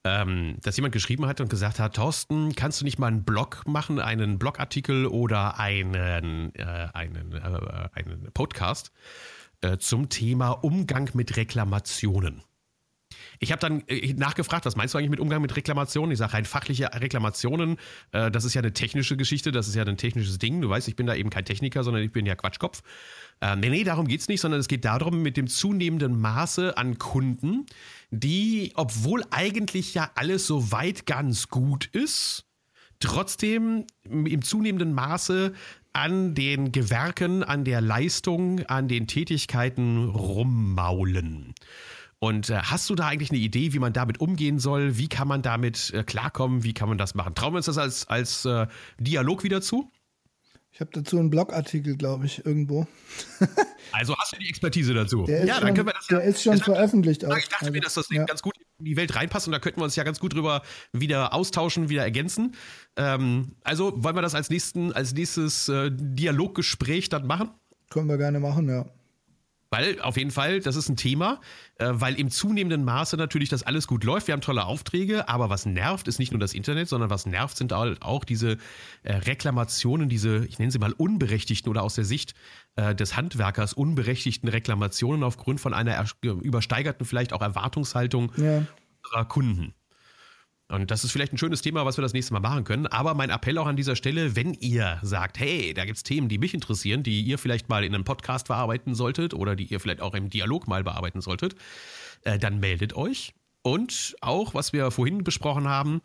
[0.06, 3.64] ähm, dass jemand geschrieben hat und gesagt hat, Thorsten, kannst du nicht mal einen Blog
[3.66, 8.92] machen, einen Blogartikel oder einen, äh, einen, äh, einen Podcast
[9.62, 12.42] äh, zum Thema Umgang mit Reklamationen?
[13.38, 16.12] Ich habe dann äh, nachgefragt, was meinst du eigentlich mit Umgang mit Reklamationen?
[16.12, 17.76] Ich sage rein fachliche Reklamationen,
[18.12, 20.60] äh, das ist ja eine technische Geschichte, das ist ja ein technisches Ding.
[20.60, 22.82] Du weißt, ich bin da eben kein Techniker, sondern ich bin ja Quatschkopf.
[23.40, 26.76] Äh, nee, nee, darum geht es nicht, sondern es geht darum, mit dem zunehmenden Maße
[26.76, 27.66] an Kunden,
[28.10, 32.44] die, obwohl eigentlich ja alles so weit ganz gut ist,
[32.98, 35.52] trotzdem im zunehmenden Maße
[35.92, 41.54] an den Gewerken, an der Leistung, an den Tätigkeiten rummaulen.
[42.18, 44.96] Und äh, hast du da eigentlich eine Idee, wie man damit umgehen soll?
[44.96, 46.64] Wie kann man damit äh, klarkommen?
[46.64, 47.34] Wie kann man das machen?
[47.34, 48.66] Trauen wir uns das als, als äh,
[48.98, 49.90] Dialog wieder zu?
[50.76, 52.86] Ich habe dazu einen Blogartikel, glaube ich, irgendwo.
[53.92, 55.24] also hast du die Expertise dazu?
[55.24, 57.34] Der ist ja, schon, dann können wir das Der ja, ist schon veröffentlicht auch.
[57.36, 58.24] Ich dachte also, mir, dass das ja.
[58.24, 60.60] ganz gut in die Welt reinpasst und da könnten wir uns ja ganz gut drüber
[60.92, 62.56] wieder austauschen, wieder ergänzen.
[62.96, 67.50] Ähm, also wollen wir das als, nächsten, als nächstes äh, Dialoggespräch dann machen?
[67.88, 68.84] Können wir gerne machen, ja.
[69.70, 71.40] Weil auf jeden Fall, das ist ein Thema,
[71.78, 74.28] äh, weil im zunehmenden Maße natürlich das alles gut läuft.
[74.28, 77.56] Wir haben tolle Aufträge, aber was nervt, ist nicht nur das Internet, sondern was nervt,
[77.56, 78.58] sind auch diese
[79.02, 82.34] äh, Reklamationen, diese, ich nenne sie mal unberechtigten oder aus der Sicht
[82.76, 88.62] äh, des Handwerkers unberechtigten Reklamationen aufgrund von einer übersteigerten, vielleicht auch Erwartungshaltung ja.
[89.02, 89.74] unserer Kunden.
[90.68, 92.86] Und das ist vielleicht ein schönes Thema, was wir das nächste Mal machen können.
[92.88, 96.28] Aber mein Appell auch an dieser Stelle, wenn ihr sagt, hey, da gibt es Themen,
[96.28, 99.78] die mich interessieren, die ihr vielleicht mal in einem Podcast verarbeiten solltet oder die ihr
[99.78, 101.54] vielleicht auch im Dialog mal bearbeiten solltet,
[102.22, 103.32] äh, dann meldet euch.
[103.62, 106.00] Und auch, was wir vorhin besprochen haben,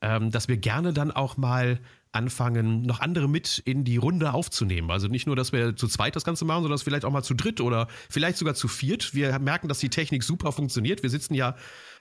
[0.00, 1.78] ähm, dass wir gerne dann auch mal
[2.12, 4.90] anfangen, noch andere mit in die Runde aufzunehmen.
[4.90, 7.22] Also nicht nur, dass wir zu zweit das Ganze machen, sondern dass vielleicht auch mal
[7.22, 9.14] zu dritt oder vielleicht sogar zu viert.
[9.14, 11.02] Wir merken, dass die Technik super funktioniert.
[11.02, 11.56] Wir sitzen ja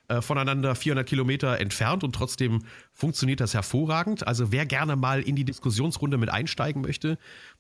[0.08, 4.28] äh, voneinander 400 Kilometer entfernt und trotzdem funktioniert das hervorragend.
[4.28, 7.18] Also wer gerne mal in die Diskussionsrunde mit einsteigen möchte,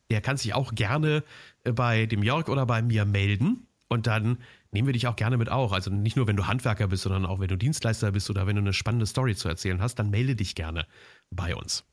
[0.09, 1.23] der kann sich auch gerne
[1.63, 4.39] äh, bei dem Jörg oder bei mir melden und dann
[4.71, 5.71] nehmen wir dich auch gerne mit auch.
[5.71, 8.55] Also nicht nur, wenn du Handwerker bist, sondern auch, wenn du Dienstleister bist oder wenn
[8.55, 10.85] du eine spannende Story zu erzählen hast, dann melde dich gerne
[11.31, 11.83] bei uns.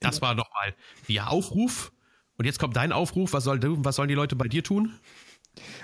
[0.00, 0.74] Das war nochmal
[1.08, 1.92] der Aufruf.
[2.36, 3.32] Und jetzt kommt dein Aufruf.
[3.32, 4.94] Was, soll, was sollen die Leute bei dir tun?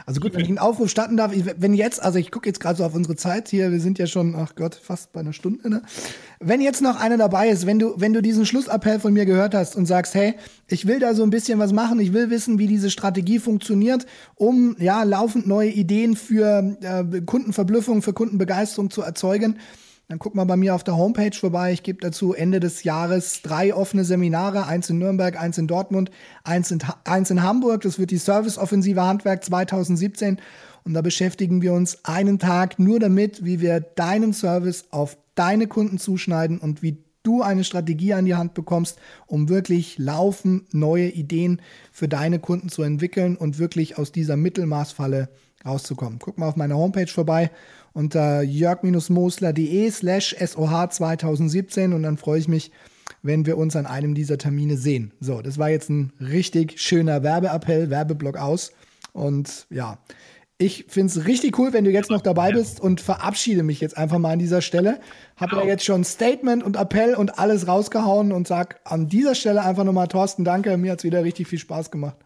[0.07, 2.79] Also gut, wenn ich einen Aufruf starten darf, wenn jetzt, also ich gucke jetzt gerade
[2.79, 5.68] so auf unsere Zeit hier, wir sind ja schon, ach Gott, fast bei einer Stunde,
[5.68, 5.83] ne?
[6.41, 9.55] Wenn jetzt noch einer dabei ist, wenn du, wenn du diesen Schlussappell von mir gehört
[9.55, 10.35] hast und sagst, hey,
[10.68, 14.05] ich will da so ein bisschen was machen, ich will wissen, wie diese Strategie funktioniert,
[14.35, 19.59] um ja laufend neue Ideen für äh, Kundenverblüffung, für Kundenbegeisterung zu erzeugen,
[20.09, 21.73] dann guck mal bei mir auf der Homepage vorbei.
[21.73, 26.11] Ich gebe dazu Ende des Jahres drei offene Seminare, eins in Nürnberg, eins in Dortmund,
[26.45, 27.83] eins in, eins in Hamburg.
[27.83, 30.39] Das wird die Service-Offensive Handwerk 2017.
[30.85, 35.67] Und da beschäftigen wir uns einen Tag nur damit, wie wir deinen Service auf deine
[35.67, 41.09] Kunden zuschneiden und wie du eine Strategie an die Hand bekommst, um wirklich laufend neue
[41.09, 45.31] Ideen für deine Kunden zu entwickeln und wirklich aus dieser Mittelmaßfalle
[45.65, 46.19] rauszukommen.
[46.19, 47.51] Guck mal auf meiner Homepage vorbei
[47.95, 52.70] unter jörg-mosler.de slash SOH 2017 und dann freue ich mich,
[53.22, 55.12] wenn wir uns an einem dieser Termine sehen.
[55.20, 58.72] So, das war jetzt ein richtig schöner Werbeappell, Werbeblock aus.
[59.12, 59.99] Und ja,
[60.57, 63.97] Ich finde es richtig cool, wenn du jetzt noch dabei bist und verabschiede mich jetzt
[63.97, 65.01] einfach mal an dieser Stelle.
[65.36, 65.72] Habe ja genau.
[65.72, 70.07] jetzt schon Statement und Appell und alles rausgehauen und sag an dieser Stelle einfach nochmal
[70.07, 72.16] Thorsten, danke, mir hat es wieder richtig viel Spaß gemacht.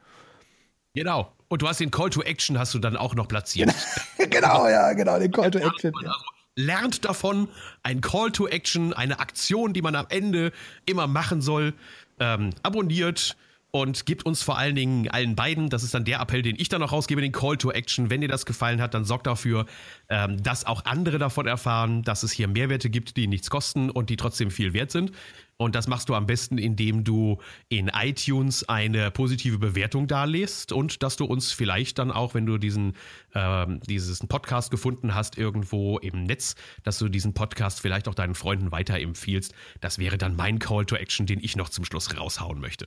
[0.94, 1.32] Genau.
[1.48, 3.74] Und du hast den Call to Action hast du dann auch noch platziert.
[4.30, 5.92] genau, ja, genau, den Call to Action.
[6.02, 6.10] Ja.
[6.10, 6.24] Also
[6.56, 7.48] lernt davon,
[7.82, 10.52] ein Call to Action, eine Aktion, die man am Ende
[10.86, 11.72] immer machen soll.
[12.20, 13.36] Ähm, abonniert,
[13.70, 16.68] und gebt uns vor allen Dingen allen beiden, das ist dann der Appell, den ich
[16.68, 18.08] dann noch rausgebe, den Call to Action.
[18.08, 19.66] Wenn dir das gefallen hat, dann sorgt dafür,
[20.08, 24.08] ähm, dass auch andere davon erfahren, dass es hier Mehrwerte gibt, die nichts kosten und
[24.08, 25.12] die trotzdem viel wert sind.
[25.58, 27.38] Und das machst du am besten, indem du
[27.68, 32.58] in iTunes eine positive Bewertung darlässt und dass du uns vielleicht dann auch, wenn du
[32.58, 32.94] diesen,
[33.34, 36.54] ähm, diesen Podcast gefunden hast, irgendwo im Netz,
[36.84, 39.52] dass du diesen Podcast vielleicht auch deinen Freunden weiterempfiehlst.
[39.80, 42.86] Das wäre dann mein Call to Action, den ich noch zum Schluss raushauen möchte.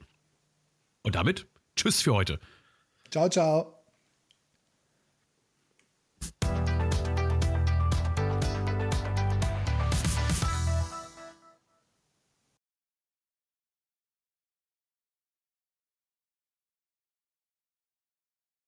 [1.03, 2.39] Und damit Tschüss für heute.
[3.09, 3.75] Ciao, ciao.